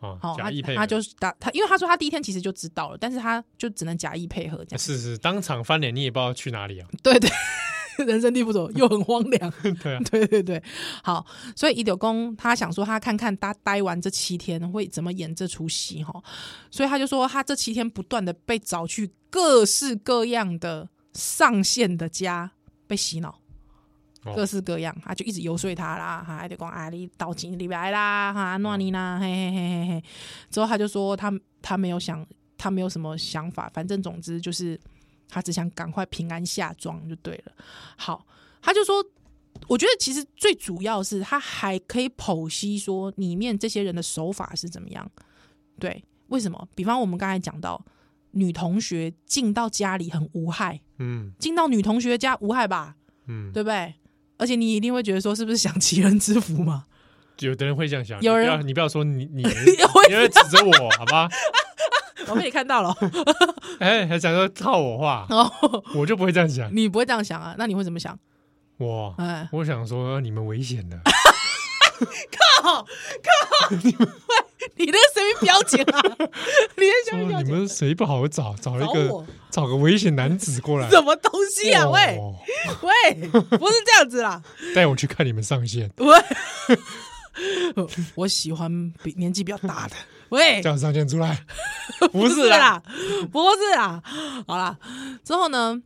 [0.00, 4.78] 哦，假意配合，他就打他，因为他说他第一天其实就知道了，但是他就只能假意配合这样。
[4.78, 6.88] 是是，当场翻脸，你也不知道去哪里啊？
[7.02, 7.30] 对对。
[8.06, 9.52] 人生地不熟，又很荒凉。
[9.82, 10.62] 对啊， 对对对，
[11.02, 16.22] 好，所以伊柳公他想说，他看看他待完这七天会怎么演这出戏哈，
[16.70, 22.50] 所以他就说，他这七天不断的被找去各式各样的上线的家
[22.86, 23.38] 被洗脑，
[24.34, 30.04] 各式各样，他就一直游说他啦，哈，就讲啊，你到几礼拜啦，哈，诺尼啦，嘿嘿嘿嘿嘿，
[30.50, 32.26] 之后他就说他他没有想。
[32.56, 34.80] 他没有什么想法，反正总之就是
[35.34, 37.52] 他只想赶快平安下庄就对了。
[37.96, 38.24] 好，
[38.62, 39.04] 他就说，
[39.66, 45.10] 我觉得其实最主要是他还可以剖析说里面这些人的手法是怎么样。
[45.80, 46.68] 对，为什么？
[46.76, 47.84] 比方我们刚才讲到
[48.30, 52.94] 女同学进到家里很无害，嗯，进到女同学家无害吧，
[53.26, 53.94] 嗯，对不对？
[54.38, 56.84] 而且你一定会觉得说，是不是享其人之福嘛？
[57.40, 61.28] 有的人会这样想，有人你不要说你你 你会指责我好吧？
[62.28, 62.96] 我被你看到了，
[63.80, 65.50] 哎，还想说套我话哦，
[65.94, 67.54] 我就不会这样想， 你不会这样想啊？
[67.58, 68.18] 那你会怎么想？
[68.78, 70.98] 我哎，我想说你们危险的，
[72.64, 74.08] 靠靠，你们
[74.76, 76.02] 你那个声音标准啊？
[76.76, 78.54] 你那声音标准，你们谁不好找？
[78.60, 81.88] 找一个找个危险男子过来，什么东西啊？
[81.88, 82.18] 喂
[82.82, 84.42] 喂，不是这样子啦，
[84.74, 85.90] 带我去看你们上线。
[85.98, 86.06] 喂。
[88.14, 89.96] 我喜欢比年纪比较大的，
[90.34, 91.38] 喂，叫上线出来，
[92.12, 92.82] 不是啦，
[93.32, 94.02] 不是啦，
[94.46, 94.76] 好啦，
[95.24, 95.80] 之后呢，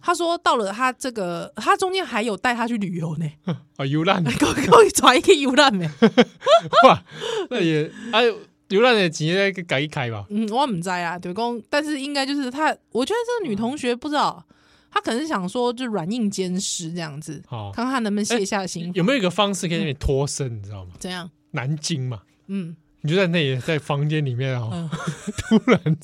[0.00, 3.30] 他说到了他这个，他中间还有带他去旅游呢，
[3.76, 5.90] 啊， 游览，可可以转一个游览呢，
[6.84, 7.02] 哇，
[7.50, 8.24] 那也哎，
[8.68, 14.44] 游览的钱再改一开吧，嗯，我唔知啊，对公，但是应该就是他，我觉得这个女同学不知道。
[14.90, 18.90] 她可能是想说，就软硬兼施这样子，好，看看他能不能卸下心。
[18.94, 20.56] 有没有一个方式可以让你脱身？
[20.56, 20.92] 你知道吗？
[20.98, 21.30] 怎样？
[21.50, 24.90] 南京嘛，嗯，你就在那也，在房间里面啊，
[25.38, 25.96] 突然，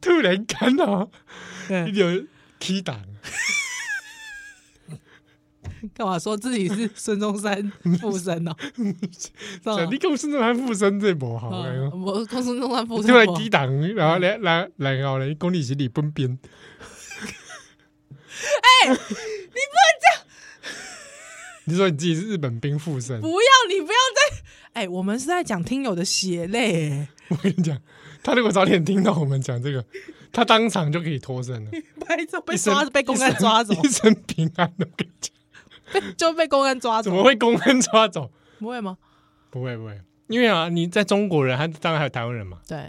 [0.00, 1.10] 突然看到
[1.92, 2.24] 有
[2.58, 3.00] key 档。
[5.94, 8.54] 干嘛说自己是孙中山附身呢？
[9.90, 11.48] 你跟孙中山附身这不好，
[11.92, 16.38] 我跟孙中山附身，就来抵挡，然后来来来，后来公里是里奔边。
[18.62, 19.08] 哎，你不能
[20.00, 20.21] 这样！
[21.64, 23.20] 你说你自己是日本兵附身？
[23.20, 24.42] 不要，你不要再！
[24.72, 27.06] 哎，我们是在讲听友的血泪。
[27.28, 27.78] 我跟你讲，
[28.22, 29.84] 他如果早点听到我们讲这个，
[30.32, 31.70] 他当场就可以脱身了。
[31.70, 31.80] 被
[32.46, 34.72] 被抓，被公安抓走，一生平安。
[34.78, 35.32] 我跟你讲。
[36.16, 37.10] 就被公安抓走？
[37.10, 38.30] 怎么会公安抓走？
[38.58, 38.96] 不会吗？
[39.50, 42.58] 不会不会，因为啊，你在中国人，还当然还有台湾人嘛。
[42.66, 42.88] 对，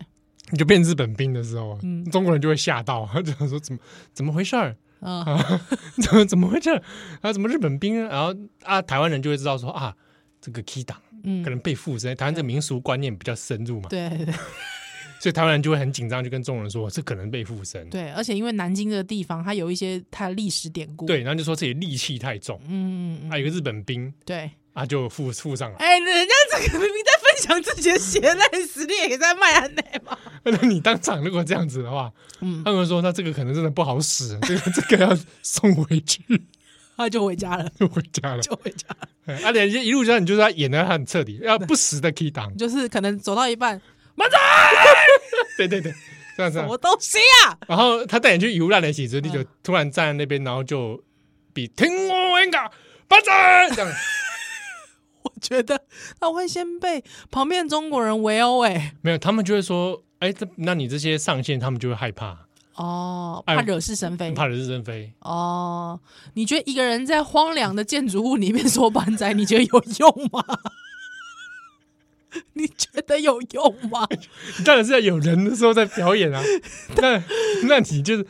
[0.52, 3.80] 你就变日本兵的时候，嗯，中国人就会吓到，他就想说怎么
[4.14, 5.62] 怎么回事儿啊？
[6.02, 6.82] 怎么怎么会这样？
[7.22, 8.08] 啊，怎么日本兵？
[8.08, 9.96] 然后啊，台湾人就会知道说啊，
[10.42, 10.98] 这个 key 党
[11.44, 12.16] 可能被附身。
[12.16, 13.90] 台湾这个民俗观念比较深入嘛。
[13.90, 14.34] 对对。
[15.20, 17.90] 所以台湾人就会很紧张，就跟众人说这可能被附身。
[17.90, 21.06] 对，而且因为南京这个地方，它有一些它的历史典故。
[21.06, 22.60] 对，然后就说自己戾气太重。
[22.68, 24.14] 嗯，啊有一个日本兵。
[24.26, 25.78] 对，啊，就附附上了。
[25.78, 27.12] 哎，人家这个明明在
[27.48, 30.18] 分享自己的血泪史，你也在卖安内吗？
[30.44, 36.22] 那你当场如果这样子的话，嗯，他们说那这个可能真的不好使， 这个这个要送回去，
[36.96, 39.36] 他就回家了，就回家了，就回家了。
[39.44, 43.82] 啊，连一路上你就是他演的很彻底，要不时的 key 档，就是可能走到一半。
[44.16, 44.38] 慢走！
[45.58, 45.92] 对对对，
[46.38, 46.60] 这样子。
[46.60, 47.58] 什么东西啊？
[47.68, 51.04] 然后他带你去游览的时候，你就突然站在那边，然后就
[51.52, 52.64] 比听我演讲，
[53.10, 53.32] 慢走！
[53.76, 53.92] 这样。
[55.24, 55.82] 我觉得
[56.20, 58.64] 他会先被旁边中国人围殴。
[58.64, 62.38] 哎，没有，他们就会说：“哎，这那你这些上线，他们就会害怕
[62.76, 66.00] 哦，怕惹是生非，怕惹是生非。”哦，
[66.34, 70.44] 你觉得一个人在荒凉的建筑物里面说班仔，你觉得有用吗？
[72.54, 74.08] 你觉得有用吗？
[74.66, 76.42] 当然是在有人的时候在表演啊。
[76.98, 77.24] 那
[77.68, 78.26] 那你就是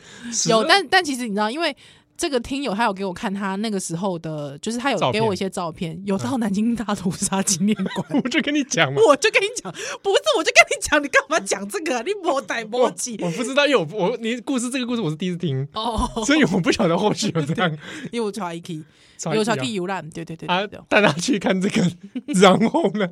[0.50, 1.74] 有，但但其实你知道，因为
[2.16, 8.06] 这个听友他有给我看他那个时候的，就是他有给我一些照片，有到南京大屠杀纪念馆。
[8.22, 9.72] 我就跟你讲嘛，我就跟你讲，
[10.02, 12.02] 不是，我就跟你讲，你干嘛讲这个？
[12.04, 13.18] 你莫带莫记。
[13.20, 17.70] 我不知道，因为我我你故事这个故事我是第一次听哦，所以我不晓得后续有这样。
[18.12, 18.82] 因为我查一 K，
[19.34, 21.82] 有查 K 游览，对对对啊，带他去看这个，
[22.40, 23.08] 然后呢？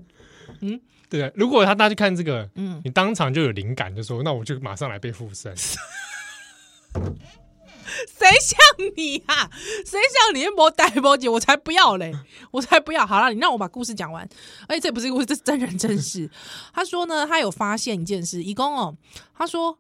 [0.61, 5.53] 嗯，对，如果他大家去看这个，嗯，你当场就有灵感，就说那我就马上来被附身。
[8.07, 8.59] 谁像
[8.97, 9.51] 你啊？
[9.85, 10.47] 谁像你？
[10.49, 12.13] 莫呆莫姐，我才不要嘞！
[12.51, 13.07] 我才不要！
[13.07, 14.29] 好了，你让我把故事讲完。
[14.69, 16.31] 而且这不是故事，这是真人真事。
[16.73, 18.97] 他说呢，他有发现一件事，一共哦，
[19.37, 19.79] 他说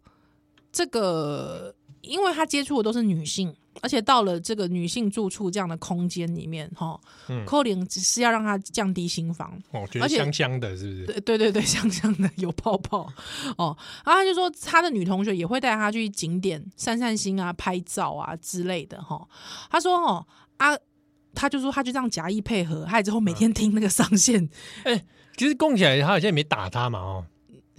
[0.72, 3.54] 这个，因为他接触的都是女性。
[3.80, 7.00] 而且到了这个女性住处这样的空间里面，哈，
[7.46, 11.20] 柯林只是要让她降低心房，哦，觉得香香的，是不是？
[11.20, 13.10] 对 对对对，香香的，有泡泡，
[13.56, 19.26] 哦，然后他就说他的女同学也会带他去景点散散心啊、拍照啊之类的，哈。
[19.70, 20.26] 他说，哦
[20.58, 20.76] 啊，
[21.34, 24.48] 他就说他就这样假意配合，还之后每天听那个上线，
[24.84, 25.04] 哎、欸，
[25.36, 27.26] 其实供起来他好像也没打他嘛，哦。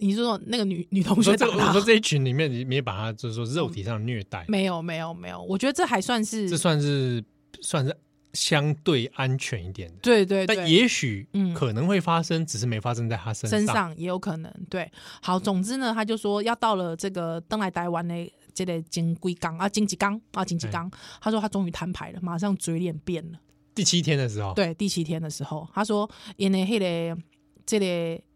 [0.04, 4.46] 你是说那个女 女同学，这我说这一群里面，你没把她就是说肉体上虐待？
[4.50, 7.24] 没有没有没有，我觉得这还算是，这算是
[7.62, 7.96] 算是
[8.34, 14.52] 相对安全一点的，对对，对，但也许可能会发生，嗯，只是没发生在他身上，身上也有可能。
[14.70, 18.16] 对，好，总之呢，他就说要到了这个登来台湾的
[18.54, 20.90] 这个金龟缸啊，金吉缸啊，金吉缸，
[21.22, 23.38] 他说他终于摊牌了，马上嘴脸变了。
[23.76, 27.18] 第七天的时候，对，第七天的时候，他说因为那个
[27.66, 27.86] 这个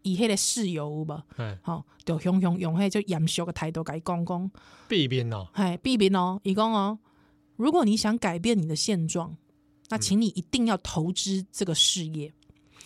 [0.02, 1.24] 以迄个室友吧，
[1.62, 4.50] 好，就雄雄用迄就严肃的态度甲伊讲讲，
[4.88, 6.98] 避免哦，哎，避免哦，伊讲哦，
[7.56, 9.36] 如果你想改变你的现状。
[9.90, 12.30] 那请你一定要投资这个事业。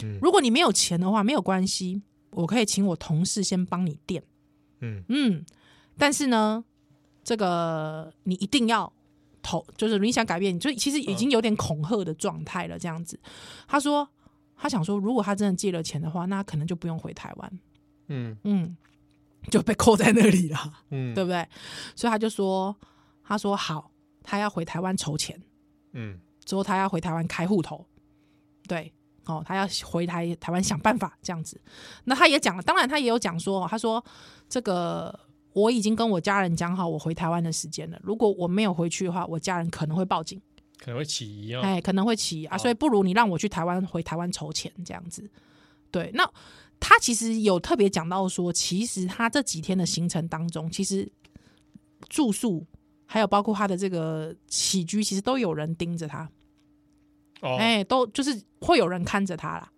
[0.04, 2.00] 嗯，如果你没有钱的话，没有关系，
[2.30, 4.22] 我可以请我同事先帮你垫。
[4.78, 5.44] 嗯嗯，
[5.98, 6.64] 但是呢，
[7.24, 8.92] 这个你一定要
[9.42, 12.78] 投，就是你想改变，就其实已经有点恐吓的状态了。
[12.78, 13.18] 这样子，
[13.66, 14.08] 他说
[14.62, 17.60] 他想说，如果他真的借了钱的话，那可能就不用回台湾。
[18.06, 18.76] 嗯嗯，
[19.50, 20.72] 就被扣在那里了。
[20.90, 21.44] 嗯，对不对？
[21.96, 22.76] 所以他就说，
[23.24, 23.90] 他说好，
[24.22, 25.42] 他要回台湾筹钱。
[25.94, 26.20] 嗯。
[26.44, 27.86] 之后他要回台湾开户头，
[28.66, 28.92] 对，
[29.26, 31.60] 哦，他要回台台湾想办法这样子。
[32.02, 34.04] 那他也讲了，当然他也有讲说，他说
[34.48, 35.18] 这个
[35.52, 37.98] 我已经跟我家人讲好我回台湾的时间了。
[38.02, 40.42] 如果我没有回去的话，我家人可能会报警，
[40.78, 41.60] 可能会起疑哦。
[41.62, 45.30] 哎，可能会起疑啊，所以不如你让我去台湾回台湾筹钱这样子。
[45.90, 46.28] 对，那
[46.80, 51.10] 他其实有特别讲到说，其实他这几天的行程当中，其实
[52.08, 52.66] 住宿。
[53.04, 56.26] 还有包括他的这个起居，其实都有人盯着他，
[57.42, 59.70] 哦哎、oh.，都就是会有人看着他啦，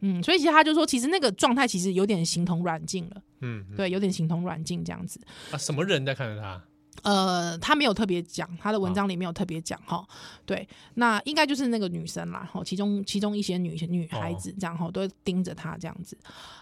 [0.00, 5.20] 嗯，所以其实他就说，其实那个状态其实有点形同软禁了，嗯，对，有点形同软禁这样子。
[5.52, 6.60] 啊，什么人在看着他？
[7.02, 10.06] 呃，他没有特别讲，他的文章里没有特别讲哈、oh.，
[10.46, 16.16] 对，那应该就是那个女生啦，哈，其中其中一些女女孩子这样哈，都盯着他这样子。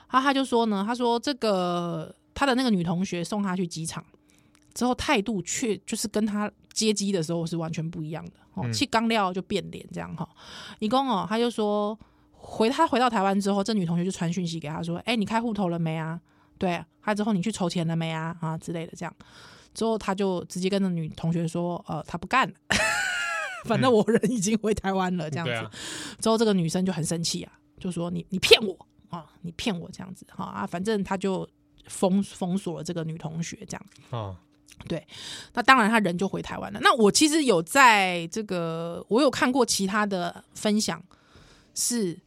[0.06, 4.04] 啊，他就说呢，他说这个他的那个女同学送他去机场。
[4.72, 10.26] 之后态度却就是跟他接机的时候是完全不一样的哦，气刚料就变脸这样哈。
[10.78, 11.98] 一共哦，他就说
[12.32, 16.20] 回他回到台湾之后，这女同学就传讯息给他说：“哎，你开户头了没啊？
[16.56, 18.34] 对，他之后你去筹钱了没啊？
[18.40, 19.12] 啊之类的这样。”
[19.74, 22.54] 之后他就直接跟那女同学说：“呃，他不干了，
[23.66, 25.78] 反正我人已经回台湾了。”这样子。
[26.20, 28.76] 之后这个女生就很生气啊，就说：“你你骗我
[29.08, 31.48] 啊，你骗我这样子哈啊！”反正他就
[31.86, 34.36] 封封锁了这个女同学这样啊。
[34.88, 35.06] 对，
[35.52, 36.80] 那当然他人就回台湾了。
[36.82, 41.02] 那我其实有在这个，我有看过其他的分享，
[41.74, 42.18] 是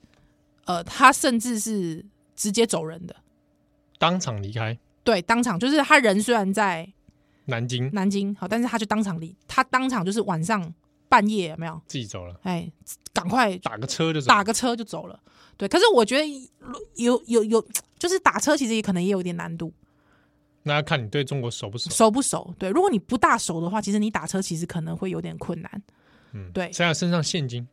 [0.66, 3.16] 呃，他甚至是直接走人的，
[3.98, 4.78] 当场离开。
[5.04, 6.93] 对，当场就是他人虽然在
[7.46, 10.74] 南京，南京好，但是他就当场离，他当场就是晚上
[11.10, 12.40] 半夜有没有自己走了？
[12.44, 12.72] 哎，
[13.14, 15.20] 赶快打个车就走，打个车就走了。
[15.58, 16.26] 对，可是我觉得
[16.96, 17.64] 有有有，
[18.00, 19.72] 就是打车其实也可能也有点难度。
[20.64, 22.56] 那要看你对中国熟不熟，熟不熟？
[22.58, 25.84] 对，如果你不大熟的话，其实你打车其实可能会有点困难。
[26.32, 26.72] 嗯，对。
[26.72, 27.68] 现在身上现金，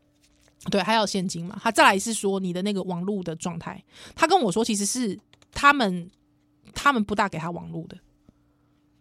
[0.71, 1.59] 对，还有现金嘛？
[1.63, 3.83] 他再来是说你的那个网络的状态，
[4.17, 5.19] 他跟我说其实是
[5.53, 6.11] 他们
[6.75, 7.97] 他们不大给他网络的。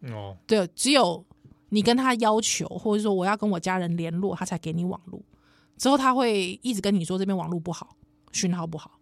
[0.04, 1.26] 哦，对，只有
[1.70, 5.22] 你跟他要求，或者说我要跟我家人联络，他才给你网络。
[5.78, 7.96] 之后他会一直跟你说这边网络不好，
[8.32, 9.00] 讯号不好。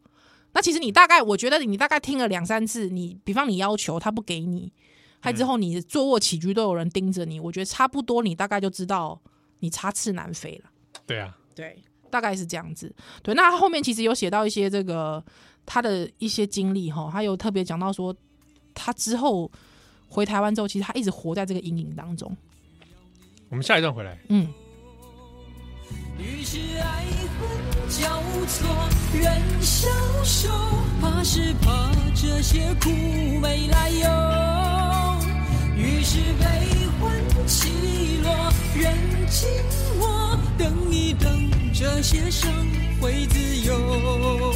[0.53, 4.71] 那其实你大概，我觉得你大概听了两三次，你比方你要求他不给你，
[5.19, 9.19] 还之后你坐卧起居都有人盯着你，我觉得差不多，你大概就知道
[9.59, 10.69] 你插翅难飞了。
[11.05, 12.93] 对啊，对，大概是这样子。
[13.21, 15.23] 对，那后面其实有写到一些这个
[15.65, 18.15] 他的一些经历哈，他有特别讲到说，
[18.73, 19.51] 他之后
[20.09, 22.35] 回台湾之后，其实他一直活在这个阴影当中。
[23.49, 24.47] 我们下一段回来，嗯。
[26.17, 27.05] 于是爱
[27.37, 27.47] 恨
[27.89, 28.67] 交错，
[29.13, 29.87] 人消
[30.23, 30.49] 瘦，
[30.99, 32.89] 怕是怕这些苦
[33.39, 34.09] 没来由。
[35.75, 36.45] 于是悲
[36.99, 37.15] 欢
[37.45, 37.69] 起
[38.23, 38.97] 落，人
[39.29, 39.47] 静
[39.99, 42.51] 默，等一等，这些伤
[42.99, 44.53] 会自由。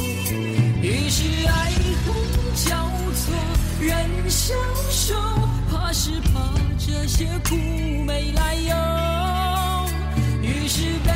[0.82, 1.70] 于是爱
[2.04, 2.12] 恨
[2.56, 2.74] 交
[3.14, 3.32] 错，
[3.82, 4.54] 人消
[4.90, 5.14] 瘦，
[5.70, 6.40] 怕是怕
[6.78, 7.56] 这些苦
[8.06, 8.74] 没来由。
[10.40, 11.10] 于是悲。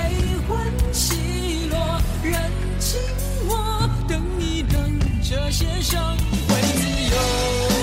[0.49, 2.41] 欢起落，人
[2.79, 3.01] 静
[3.49, 7.76] 默，等一等，这些伤会自由。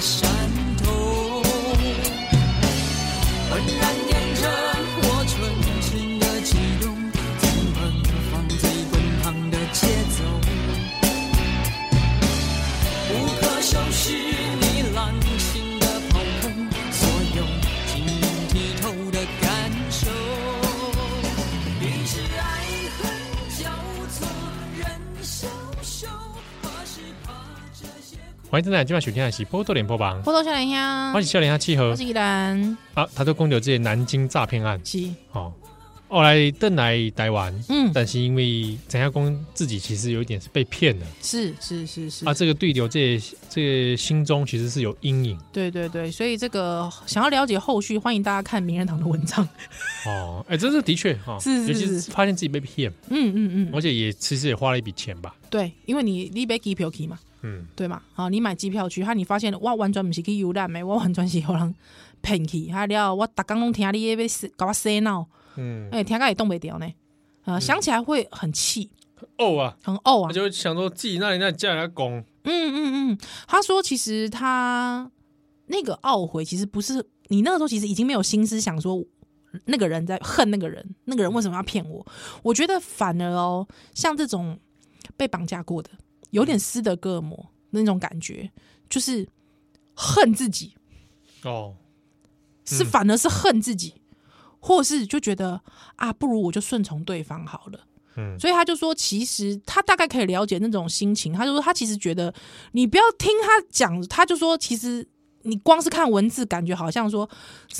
[0.00, 0.39] 的山
[28.60, 32.76] 欢迎正在今晚收听的是波多连播榜，波多少年香，欢迎少年香契合，我是依兰。
[32.92, 35.02] 啊，他都公牛这些南京诈骗案，是。
[35.32, 35.50] 哦。
[36.08, 49.42] 后来邓来台湾，嗯，但是因为陈家公自己其实有一点是被骗了，是是是是，啊，这个对刘这这个心中其实是有阴影，对对对，所以这个想要了解后续，欢迎大家看名人堂的文章。
[50.04, 61.74] 哦，哎，这是的确 哈，是是是，尤其是发现自己被骗，嗯嗯嗯，而且也其实也花了一笔钱吧，对，因为你你买机票去嘛，嗯，对嘛，好，你买机票去，哈，你发现我，完全不是去游览的，我完全是有人
[62.20, 65.26] 骗去，哈了，我逐工拢听你那边搞我洗脑。
[65.56, 66.86] 嗯，哎、欸，天哥也动不掉呢，
[67.44, 73.18] 啊、想起来会很气，很怄啊，很怄啊，他就想说自己那里那叫人家拱，嗯嗯嗯，
[73.48, 75.10] 他说其实他
[75.66, 79.02] 那个懊悔，其实不是你那个时候其实已经没有心思想说
[79.64, 82.06] 那个人在恨那个人，那个人为什么要骗我？
[82.42, 84.58] 我觉得反而哦，像这种
[85.16, 85.90] 被绑架过的，
[86.30, 88.50] 有点斯德哥尔摩那种感觉，
[88.88, 89.28] 就是
[89.94, 90.74] 恨自己
[91.44, 93.94] 哦，嗯、是反而是恨自己。
[94.62, 95.58] 或是就觉得
[95.96, 97.80] 啊，不如我就顺从对方好了。
[98.16, 101.32] 嗯，所以他就说，其实他大概可以了解那种心情。
[101.32, 102.34] 他就说，他其实觉得
[102.72, 105.08] 你不要听他讲，他就说，其实
[105.42, 107.28] 你光是看文字，感觉好像说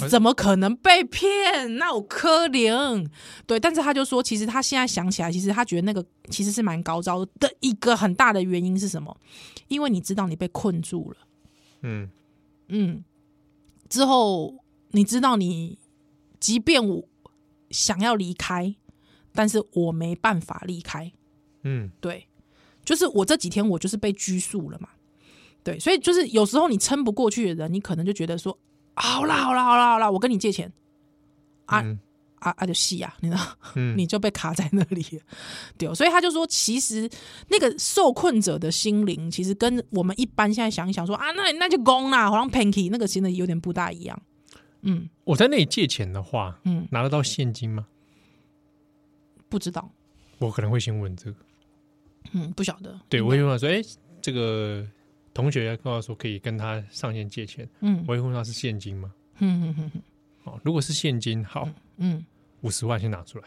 [0.09, 1.77] 怎么可能被骗？
[1.77, 3.07] 那我可怜。
[3.47, 7.53] 对，但是他就说，其实他现在想起来，其实他觉得那个其实是蛮高招的。
[7.61, 9.17] 一个很大的原因是什么？
[9.69, 11.17] 因为你知道你被困住了。
[11.83, 12.11] 嗯
[12.69, 13.05] 嗯，
[13.89, 14.57] 之后
[14.91, 15.79] 你知道你。
[16.41, 17.05] 即便我
[17.69, 18.75] 想要离开，
[19.35, 21.13] 但是我没办法离开。
[21.65, 22.27] 嗯，对，
[22.83, 24.89] 就是我这几天我就是被拘束了嘛。
[25.63, 28.57] 对，所以就是有时候你撑不过去的人，你可能就觉得说，
[28.95, 30.73] 好啦好啦好啦好啦，我跟你借钱
[31.67, 31.99] 啊、嗯、
[32.37, 33.43] 啊啊就戏啊，你知道，
[33.75, 35.21] 嗯、 你就被卡在那里了。
[35.77, 37.09] 对，所以他就说，其实
[37.49, 44.23] 那个受困者的心灵，其实跟我们一般现在想一想说啊，那那就攻啦，好像 Panky 那个真的有点不大一样。
[44.83, 47.87] 嗯，我在那里借钱的话，嗯，拿得到现金吗？
[49.51, 49.91] 不知道，
[50.39, 51.37] 我可能会先问这个。
[52.33, 52.99] 嗯，不晓得。
[53.09, 53.83] 对，我会问他说：“哎，
[54.23, 54.87] 这个
[55.41, 59.13] 同学跟我说可以跟他上线借钱。”嗯，我会问他是现金吗？
[59.39, 60.03] 嗯嗯嗯嗯。
[60.45, 62.25] 哦，如果是现金，好，嗯，
[62.61, 63.45] 五十万先拿出来。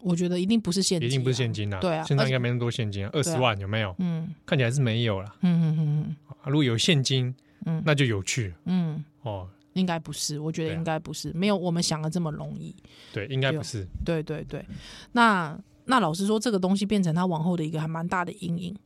[0.00, 1.80] 我觉得一定不是现金，一定不是现金啊。
[1.80, 3.94] 对啊，现在应该没那么多现金啊，二十万有没有？
[3.98, 5.34] 嗯，看起来是没有了。
[5.42, 6.16] 嗯嗯嗯嗯。
[6.46, 7.34] 如果有现金，
[7.66, 8.54] 嗯，那就有趣。
[8.64, 9.48] 嗯，哦。
[9.74, 12.74] 应该不是，我觉得应该不是，啊、没有我们想的这么容易。
[13.12, 13.86] 对，应该不是。
[14.04, 14.64] 对对对，
[15.12, 18.76] 那那老实说，这个东西变成他往后的一个还蛮大的阴影。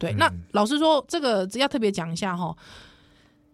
[0.00, 2.56] 对，嗯、那老实说，这个要特别讲一下哈，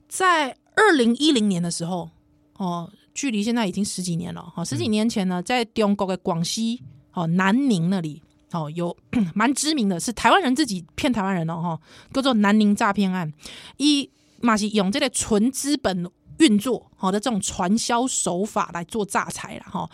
[0.08, 2.08] 在二零一零年的时候，
[2.54, 4.40] 哦，距离现在已经十几年了。
[4.54, 6.80] 哈，十几年前呢，在中国的广西
[7.12, 8.22] 哦南宁那里
[8.52, 8.96] 哦有
[9.34, 11.80] 蛮知名的，是台湾人自己骗台湾人哦哈，
[12.14, 13.30] 叫做南宁诈骗案，
[13.76, 14.08] 一
[14.40, 16.10] 马是用这个纯资本。
[16.38, 19.88] 运作好的这种传销手法来做诈财了哈，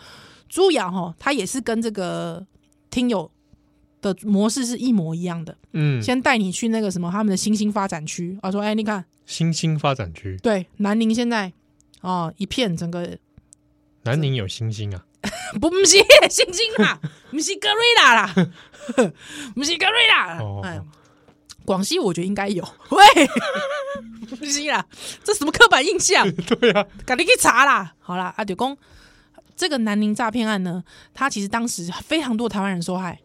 [0.49, 2.45] 主要哈，他也是跟这个
[2.89, 3.31] 听友
[4.03, 5.57] 的模式是一模一样的。
[5.71, 8.37] 嗯，先带你去那个什么他们的新兴发展区。
[8.43, 9.03] 啊，说哎，你看。
[9.25, 11.51] 新兴发展区，对，南宁现在
[12.01, 13.17] 哦一片整个
[14.03, 15.05] 南宁有星星啊，
[15.61, 15.97] 不不是
[16.29, 16.99] 星星啊，
[17.31, 18.33] 不是格瑞拉啦，
[19.55, 20.81] 不是格瑞拉，哎。
[21.65, 23.27] 广西我觉得应该有，喂，
[24.35, 24.85] 不是啦，
[25.23, 26.29] 这什么刻板印象？
[26.33, 27.93] 对啊，赶紧去查啦。
[28.01, 28.77] 好啦，阿九公，
[29.55, 30.83] 这个南宁诈骗案呢，
[31.13, 33.17] 他其实当时非常多台湾人受害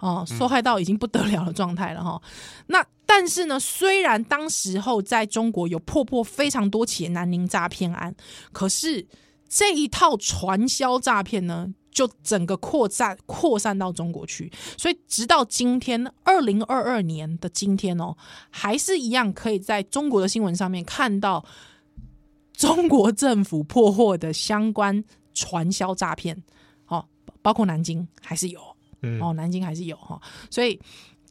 [0.00, 2.20] 哦，受害到已经不得了的状态了哈。
[2.22, 2.30] 嗯、
[2.66, 8.14] 那但是呢，虽然当时候在中国有破破非常多起南宁诈骗案，
[8.52, 9.06] 可是
[9.48, 11.72] 这一套传销诈骗呢？
[11.92, 18.16] 就整个扩散扩散到中国去，所以直到今天二零二二年的今天哦，
[18.48, 21.44] 还是一样可以在中国的新闻上面看到
[22.52, 25.02] 中国政府破获的相关
[25.34, 26.40] 传销诈骗，
[26.86, 27.04] 哦，
[27.42, 28.60] 包括南京还是有，
[29.02, 30.20] 嗯、哦，南京还是有哈，
[30.50, 30.80] 所以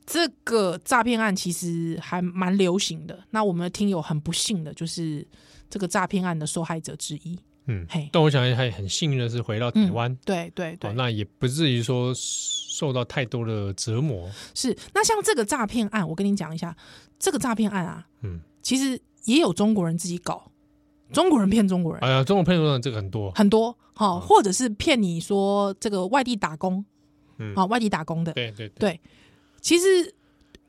[0.06, 3.20] 这个诈骗案其实还蛮流行的。
[3.30, 5.26] 那我们的听友很不幸的就是
[5.70, 7.38] 这个诈骗案的受害者之一。
[7.72, 14.28] 嗯，嘿，但我想还很幸运的是回到台湾，嗯，对对对，哦，那也不至于说受到太多的折磨。
[14.56, 16.76] 是，那像这个诈骗案，我跟你讲一下，
[17.20, 20.52] 这个诈骗案啊，嗯，其实也有中国人自己搞，
[21.14, 22.02] 中国人骗中国人。
[22.02, 26.84] 哎呀，中国骗中国人这个很多很多，哈、哦，或者是骗你说这个外地打工，
[27.40, 29.00] 嗯，啊，外地打工的，对对对，对。
[29.60, 30.14] 其实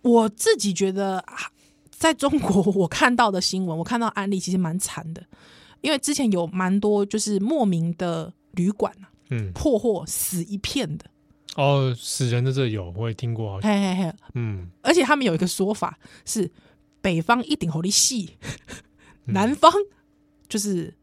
[0.03, 1.25] 我自己觉得，
[1.91, 5.23] 在中国我看到的新闻，我看到案例其实蛮惨的，
[5.83, 8.93] 因为之前有蛮多就是莫名的旅馆
[9.29, 11.05] 嗯，破获死一片的。
[11.57, 13.61] 哦，死人的这有，我也听过。
[13.61, 16.51] 嘿嘿嘿，嗯，而且他们有一个说法是，
[17.01, 18.31] 北方一顶狐狸细，
[19.27, 19.73] 南方
[20.49, 20.95] 就是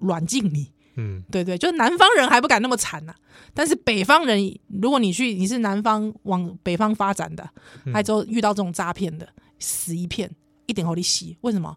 [0.00, 0.70] 软禁你。
[0.98, 3.16] 嗯，对对，就是南方人还不敢那么惨呐、啊，
[3.54, 4.38] 但是北方人，
[4.82, 7.48] 如果你去，你是南方往北方发展的，
[7.92, 9.26] 还之后遇到这种诈骗的，
[9.58, 10.30] 死一片，
[10.66, 11.36] 一点好利息。
[11.40, 11.74] 为什么？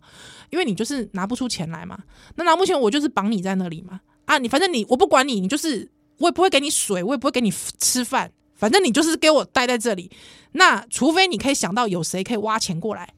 [0.49, 1.97] 因为你就是拿不出钱来嘛。
[2.35, 4.01] 那拿不出钱，我就是绑你在那里嘛。
[4.25, 5.89] 啊，你反正你我不管你，你就是。
[6.17, 10.11] 我也不会给你水，我也不会给你吃饭，反正你就是给我待在这里。
[10.51, 13.11] 那除非你可以想到有谁可以挖钱过来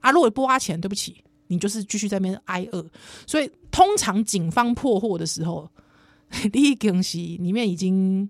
[0.00, 2.82] 啊，如果不挖钱，对不起，你就是继续在那边挨饿。
[3.26, 5.68] 所以通常警方破获的时候，
[6.50, 8.28] 第一东西里面已经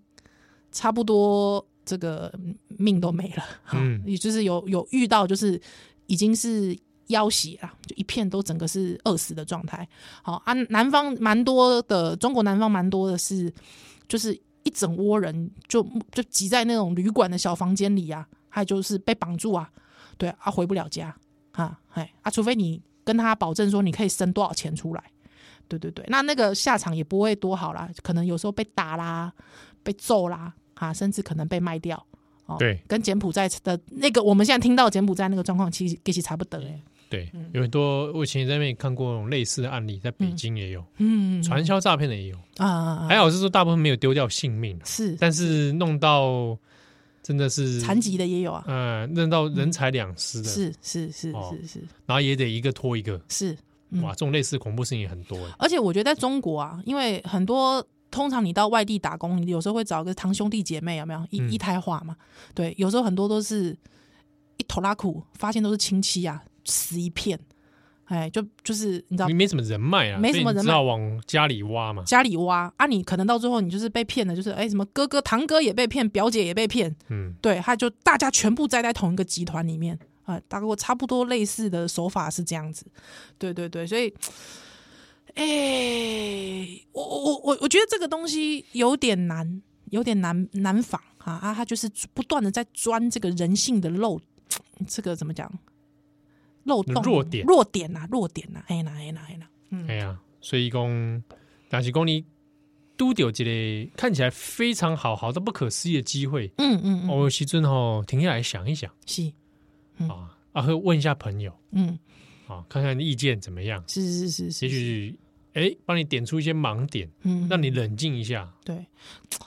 [0.72, 2.32] 差不多这个
[2.66, 5.60] 命都没了，嗯，也就是有有遇到就是
[6.06, 9.88] 已经是要挟了，就一片都整个是饿死的状态。
[10.22, 13.52] 好啊，南方蛮多的，中国南方蛮多的是。
[14.10, 19.70] 就是一整窝人就就挤在那种旅馆的小房间里啊，还有就是被绑住啊，
[20.18, 21.16] 对啊，回不了家
[21.52, 25.02] 啊，哎啊，除非你跟他保证说你可以生多少钱出来，
[25.66, 29.32] 对对对，那那个下场也不会多好啦，可能有时候被打啦，
[29.82, 32.06] 被揍啦，啊，甚至可能被卖掉
[32.46, 32.54] 哦。
[32.56, 36.80] 对，跟柬埔寨的那个我们现在听到柬埔寨那个状况，其实其实差不多哎。
[37.08, 42.36] 对，有很多我以前在那边看过类似的案例，在北京也有，嗯，传销诈骗的也有。
[42.58, 45.72] 啊，还好是说大部分没有丢掉性命，是，但是。
[45.72, 46.56] 弄到
[47.22, 53.56] 真的是残疾的也有啊，嗯，认到人财两失的，是是是是是，然后也得一个拖一个，是，
[54.02, 61.26] 哇，这种类似恐怖事情也很多，而且我觉得在中国啊，因为很多通常你到外地打工，你有时候会找个堂兄弟姐妹，有没有？
[61.30, 62.16] 一一胎化嘛？
[62.54, 63.76] 对，有时候很多都是
[64.56, 66.42] 一头拉苦，发现都是亲戚啊。
[66.66, 67.40] 死一片，
[68.10, 72.02] 哎，就就是你知道，你没什么人脉啊，没什么人脉，往家里挖嘛。
[72.02, 82.84] 家里挖啊，你可能到最后你就是被骗了，就是哎，什么哥哥堂哥也被骗，表姐也被骗，嗯，对，他就大家全部栽在同一个集团里面啊，大概差不多类似的手法是这样子，
[83.38, 84.12] 对对对，所以，
[85.34, 94.20] 哎，我我我我觉得这个东西有点难，有点难难防啊啊，他就是不断的在钻这个人性的漏，
[94.88, 95.48] 这个怎么讲？
[96.70, 97.44] 漏洞弱点。
[97.44, 99.50] 弱点呐，弱点呐，哎呀哎呀哎呀，
[99.88, 101.22] 哎呀，所以讲，
[101.68, 102.24] 但是讲你
[102.96, 109.32] 都掉这个看起来非常好好的不可思议的机会，嗯嗯，我有时阵吼停下来想一想，是
[110.08, 111.98] 啊啊，会问一下朋友，嗯，
[112.46, 115.18] 啊，看看意见怎么样，是是是，也许
[115.54, 118.86] 哎，帮你点出一些盲点，嗯，让你冷静一下，对。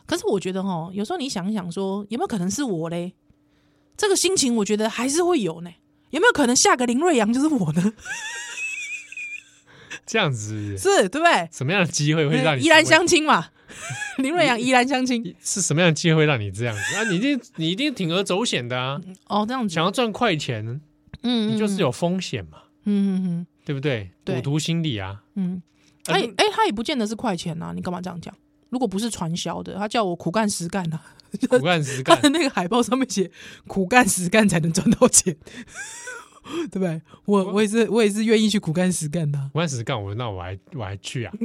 [0.05, 3.13] 可是我觉得哈，有时候你想一想，说有没有可能是我嘞？
[3.95, 5.69] 这个心情，我觉得还是会有呢。
[6.13, 7.93] 有没有可能下个林瑞阳就是我呢？
[10.05, 11.49] 这样子是对不对？
[11.51, 13.47] 什么样的机会会让你依然相亲嘛？
[14.19, 17.03] 林瑞阳依然相亲是什么样的机会会让你这样子啊？
[17.09, 19.01] 你一定你一定铤而走险的啊！
[19.27, 20.79] 哦，这样子想要赚快钱，
[21.23, 24.11] 嗯，你就是有风险嘛，嗯嗯嗯，对不对？
[24.23, 25.61] 赌徒心理啊，嗯，
[26.05, 28.31] 哎哎，他也不见得是快钱呐，你干嘛这样讲？
[28.69, 30.99] 如果不是传销的，他叫我苦干实干呐，
[31.49, 33.29] 苦干实干，他的那个海报上面写
[33.67, 35.35] 苦干实干才能赚到钱。
[36.69, 37.01] 对不对？
[37.23, 39.39] 我我也是，我也是愿意去苦干实干的。
[39.53, 41.31] 苦干实干，我那我还我还去啊？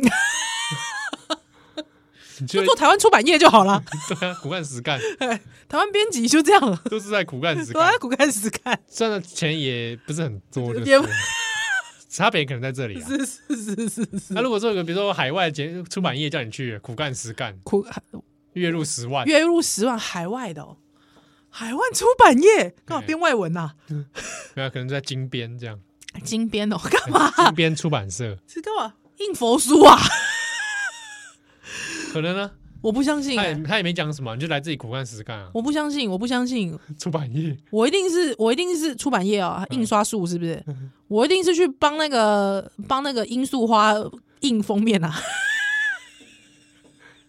[2.46, 3.82] 就做台湾出版业就好了。
[4.08, 4.98] 对啊，苦干实干。
[5.68, 11.00] 台湾编辑就这样，都是在苦干实干，苦干实干，赚的钱也不是很多，也
[12.08, 13.08] 差别可能在这里啊。
[13.08, 14.34] 是是是是是。
[14.34, 15.48] 那如果说有个，比如说海外
[15.88, 17.84] 出版业叫你去苦干实干，苦
[18.54, 20.62] 月入十万，月入十万，海外的。
[20.62, 20.76] 哦
[21.50, 23.72] 海外出版业干嘛编外文呐？
[24.54, 25.80] 对啊，可能在金编这样。
[26.22, 27.32] 金编哦，干嘛？
[27.34, 28.94] 金编出版社是干嘛？
[29.16, 29.98] 印佛书啊？
[32.12, 32.50] 可能呢？
[32.82, 33.34] 我不相信。
[33.34, 35.50] 他也他也没讲什么，你就来自己苦干实干啊？
[35.54, 37.56] 我不相信，我不相信出版业。
[37.70, 40.62] 我一定是我一定是出版业啊，印刷术是不是？
[41.08, 43.94] 我一定是去帮那个帮那个罂粟花
[44.40, 45.12] 印封面啊。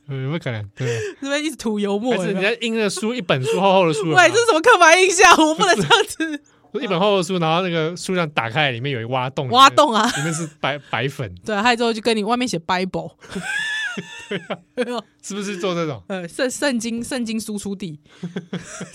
[0.09, 0.69] 有没有可能？
[0.75, 2.17] 对，是不是一直吐油墨？
[2.17, 4.09] 还是人家印的书，一本书厚厚的书？
[4.09, 5.31] 喂，这是什么刻板印象？
[5.37, 6.43] 我不能这样子。
[6.79, 11.33] 一本厚厚的书，然后那个书上打开，里面有一挖洞，挖洞啊，里面是白 白粉。
[11.43, 13.13] 对，还有之后就跟你外面写 Bible，
[14.75, 16.03] 对啊，是不是做这种？
[16.07, 17.99] 呃，圣圣经圣经输出地，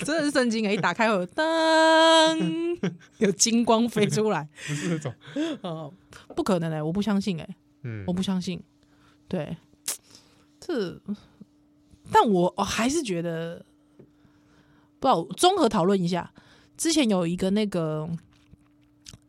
[0.05, 0.71] 真的是圣经啊！
[0.71, 2.39] 一打开后，当
[3.19, 5.12] 有金光飞出来，不是那种
[5.62, 5.93] 哦，
[6.37, 7.49] 不可能哎，我不相信哎，
[7.83, 8.62] 嗯，我不相信。
[9.27, 9.57] 对，
[10.67, 10.99] 这，
[12.11, 13.62] 但我我还是觉得，
[14.99, 16.33] 不知道综合讨论一下。
[16.77, 18.09] 之前有一个那个，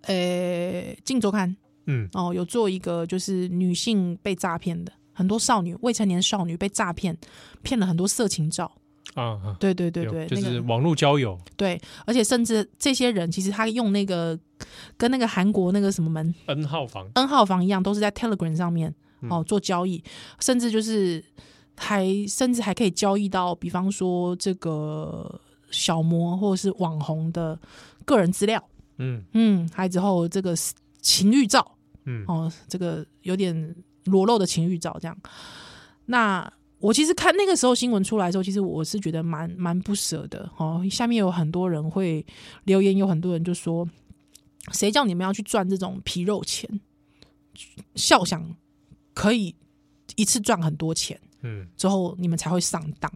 [0.03, 0.13] 呃，
[1.03, 1.49] 《镜周刊》
[1.87, 7.15] 嗯，哦，有做一个就是女性被诈骗的，很多少女、未成年少女被诈骗，
[7.61, 8.71] 骗了很多色情照。
[9.13, 14.37] 啊，对对对对，就是网络交友，对，而且甚至这些人其实他用那个
[14.97, 17.09] 跟那个韩国那个什么门 N 号房。
[17.13, 18.93] N 号房一样，都是在 Telegram 上面
[19.29, 20.03] 哦做交易，
[20.39, 21.23] 甚至就是
[21.77, 25.41] 还甚至还可以交易到，比方说这个。
[25.71, 27.59] 小模或者是网红的
[28.05, 28.63] 个人资料，
[28.97, 30.55] 嗯嗯，还之后这个
[31.01, 35.17] 情欲照，嗯哦，这个有点裸露的情欲照，这样。
[36.05, 36.49] 那
[36.79, 40.81] 我其实看那个时候新闻出来的时候，其实我是觉得蛮蛮不舍的哦。
[40.89, 42.25] 下面有很多人会
[42.63, 43.85] 留言，有很多人就说
[44.71, 46.79] ：“谁叫你们要去赚这种皮肉钱？
[47.95, 48.55] 笑想
[49.15, 49.55] 可以
[50.15, 53.11] 一次赚很多钱，嗯，之后你们才会上当。”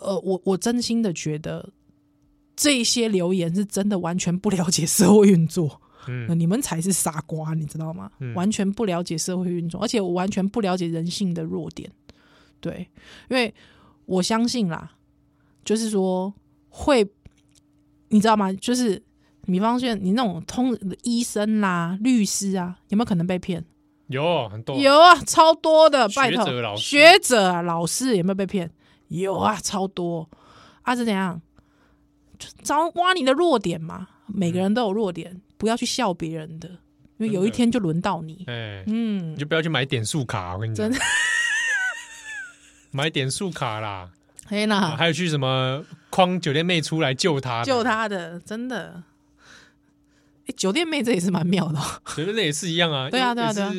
[0.00, 1.74] 呃，我我真心的觉得
[2.56, 8.10] 这些留言是真的完全不了解社会运作，嗯、呃，你们才是傻瓜，你知道吗？
[8.20, 11.92] 嗯、完全不了解社会运作，而且我完全不了解人性的弱点，
[12.60, 12.88] 对，
[13.28, 13.52] 因为
[14.06, 14.96] 我相信啦，
[15.62, 16.32] 就是说
[16.70, 17.06] 会，
[18.08, 18.50] 你知道吗？
[18.54, 19.02] 就是
[19.44, 23.62] 比方说你那种通医生啦、律师啊，有没有可能被骗？
[24.10, 28.70] 有很多，有啊，超多的，拜托，学者啊，老师有没有被骗？
[29.08, 30.28] 有啊，超多
[30.82, 30.94] 啊！
[30.94, 31.40] 是怎样？
[32.38, 34.08] 就找挖你的弱点嘛。
[34.26, 36.68] 每个人都有弱点，嗯、不要去笑别人的，
[37.18, 38.44] 因为有一天就轮到你。
[38.46, 40.54] 哎，嗯，你就不要去买点数卡。
[40.54, 41.04] 我跟你讲，真的
[42.92, 44.10] 买点数卡啦。
[44.46, 49.02] 嘿那、啊、还有去什么框酒店妹出来救他，救他的，真的。
[50.46, 51.84] 哎，酒店妹这也是蛮妙的、哦。
[52.16, 53.10] 酒店妹也是一样啊。
[53.10, 53.72] 对啊，对啊，对啊。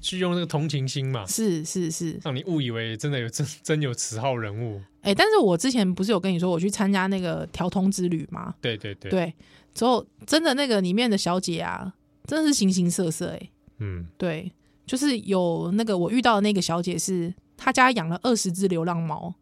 [0.00, 4.80] 去用那个同情心嘛，是是是，让你误以为真的有真真有此号人物。
[5.02, 8.54] 哎、欸，但是我之前不是有跟你说我去参加那个调通之旅吗？
[8.60, 9.34] 对对对，对，
[9.74, 11.92] 之后真的那个里面的小姐啊，
[12.24, 13.50] 真的是形形色色哎、欸。
[13.78, 14.50] 嗯，对，
[14.86, 19.34] 就是有那个我遇到的那个小姐是，她家养了二十只流浪猫，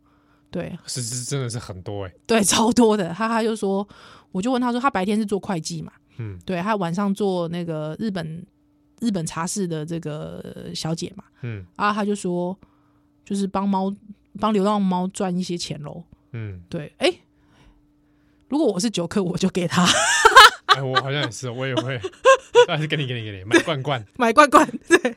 [0.51, 3.11] 对，十只真的是很多哎、欸，对， 超多的。
[3.11, 3.87] 她她就说，
[4.33, 5.93] 我就问她说，她白天是做会计嘛？
[6.17, 8.45] 嗯，对，她晚上做那个日本。
[9.01, 12.57] 日本茶室的这个小姐嘛，嗯，啊，他就说，
[13.25, 13.95] 就是帮猫
[14.39, 17.21] 帮流浪猫赚一些钱喽，嗯，对，哎、欸，
[18.49, 19.87] 如果我是酒客，我就给他，
[20.77, 22.01] 哎，我好像也是，我也会，
[22.69, 25.17] 还是给你给你给你买罐罐，买罐罐，对，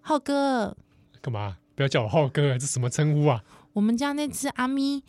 [0.00, 0.76] 浩哥，
[1.20, 1.58] 干嘛？
[1.74, 3.44] 不要叫我浩哥，这什么称呼啊？
[3.74, 5.02] 我们家那只阿咪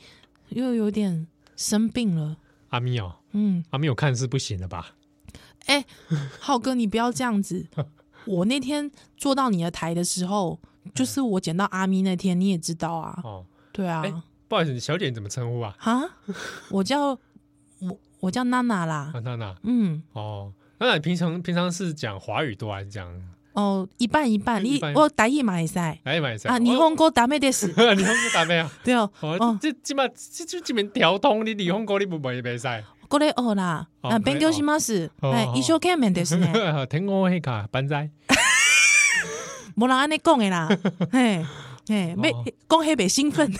[0.49, 2.37] 又有点生病了，
[2.69, 4.95] 阿咪哦，嗯，阿咪有看是不行的吧？
[5.66, 5.84] 哎，
[6.40, 7.66] 浩哥，你不要这样子。
[8.24, 10.58] 我那天坐到你的台的时候，
[10.94, 13.18] 就是我捡到阿咪那天，你也知道啊。
[13.24, 14.02] 哦，对啊。
[14.48, 15.74] 不好意思，小姐你怎么称呼啊？
[15.78, 16.08] 哈，
[16.70, 17.18] 我叫
[17.80, 19.12] 我我叫娜娜啦。
[19.24, 19.56] 娜娜。
[19.62, 20.02] 嗯。
[20.12, 23.10] 哦，那你平常平常是讲华语多还是讲？
[23.54, 24.62] 哦，一半一半。
[24.64, 26.58] 你我台语嘛会使，台语嘛会使啊。
[26.58, 27.68] 日本语ダメです。
[27.68, 28.70] 日本语ダメ啊？
[28.84, 29.10] 对哦。
[29.20, 32.68] 哦，这这嘛这这这边调通，你日本语你不会会使。
[33.08, 35.10] 过来学啦，啊，勉强します。
[35.20, 36.50] 哎，一生悬命ですね。
[36.86, 38.10] 听我迄个班仔，
[39.76, 40.68] 无人安尼讲的啦。
[41.10, 41.44] 嘿，
[41.86, 42.32] 嘿，没
[42.68, 43.52] 讲迄袂兴奋。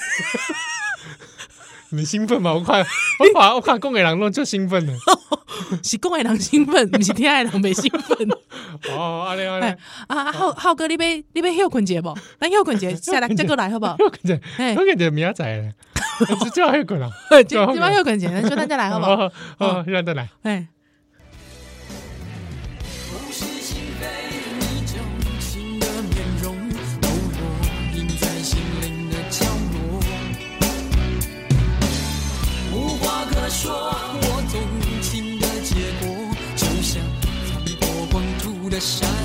[1.90, 2.54] 你兴奋吗？
[2.54, 4.94] 我看，我看，我看讲的人拢就兴奋的。
[5.82, 8.30] 是讲的人兴奋，不是听的人袂兴奋。
[8.90, 9.66] 哦，阿丽阿丽，
[10.06, 12.16] 啊，浩浩哥，你要你要休困者不？
[12.40, 13.98] 咱休困者，下来再过来好不好？
[13.98, 14.40] 休困者，
[14.74, 15.74] 休困者明仔载。
[16.43, 17.11] 就叫休困了，
[17.47, 19.31] 今晚休困者，就咱再来好不好？
[19.57, 20.29] 好， 让再来。
[20.43, 20.67] 哎。
[33.49, 34.61] 说我动
[35.01, 36.07] 情的结果，
[36.55, 37.01] 就像
[37.47, 39.16] 残破光秃的山。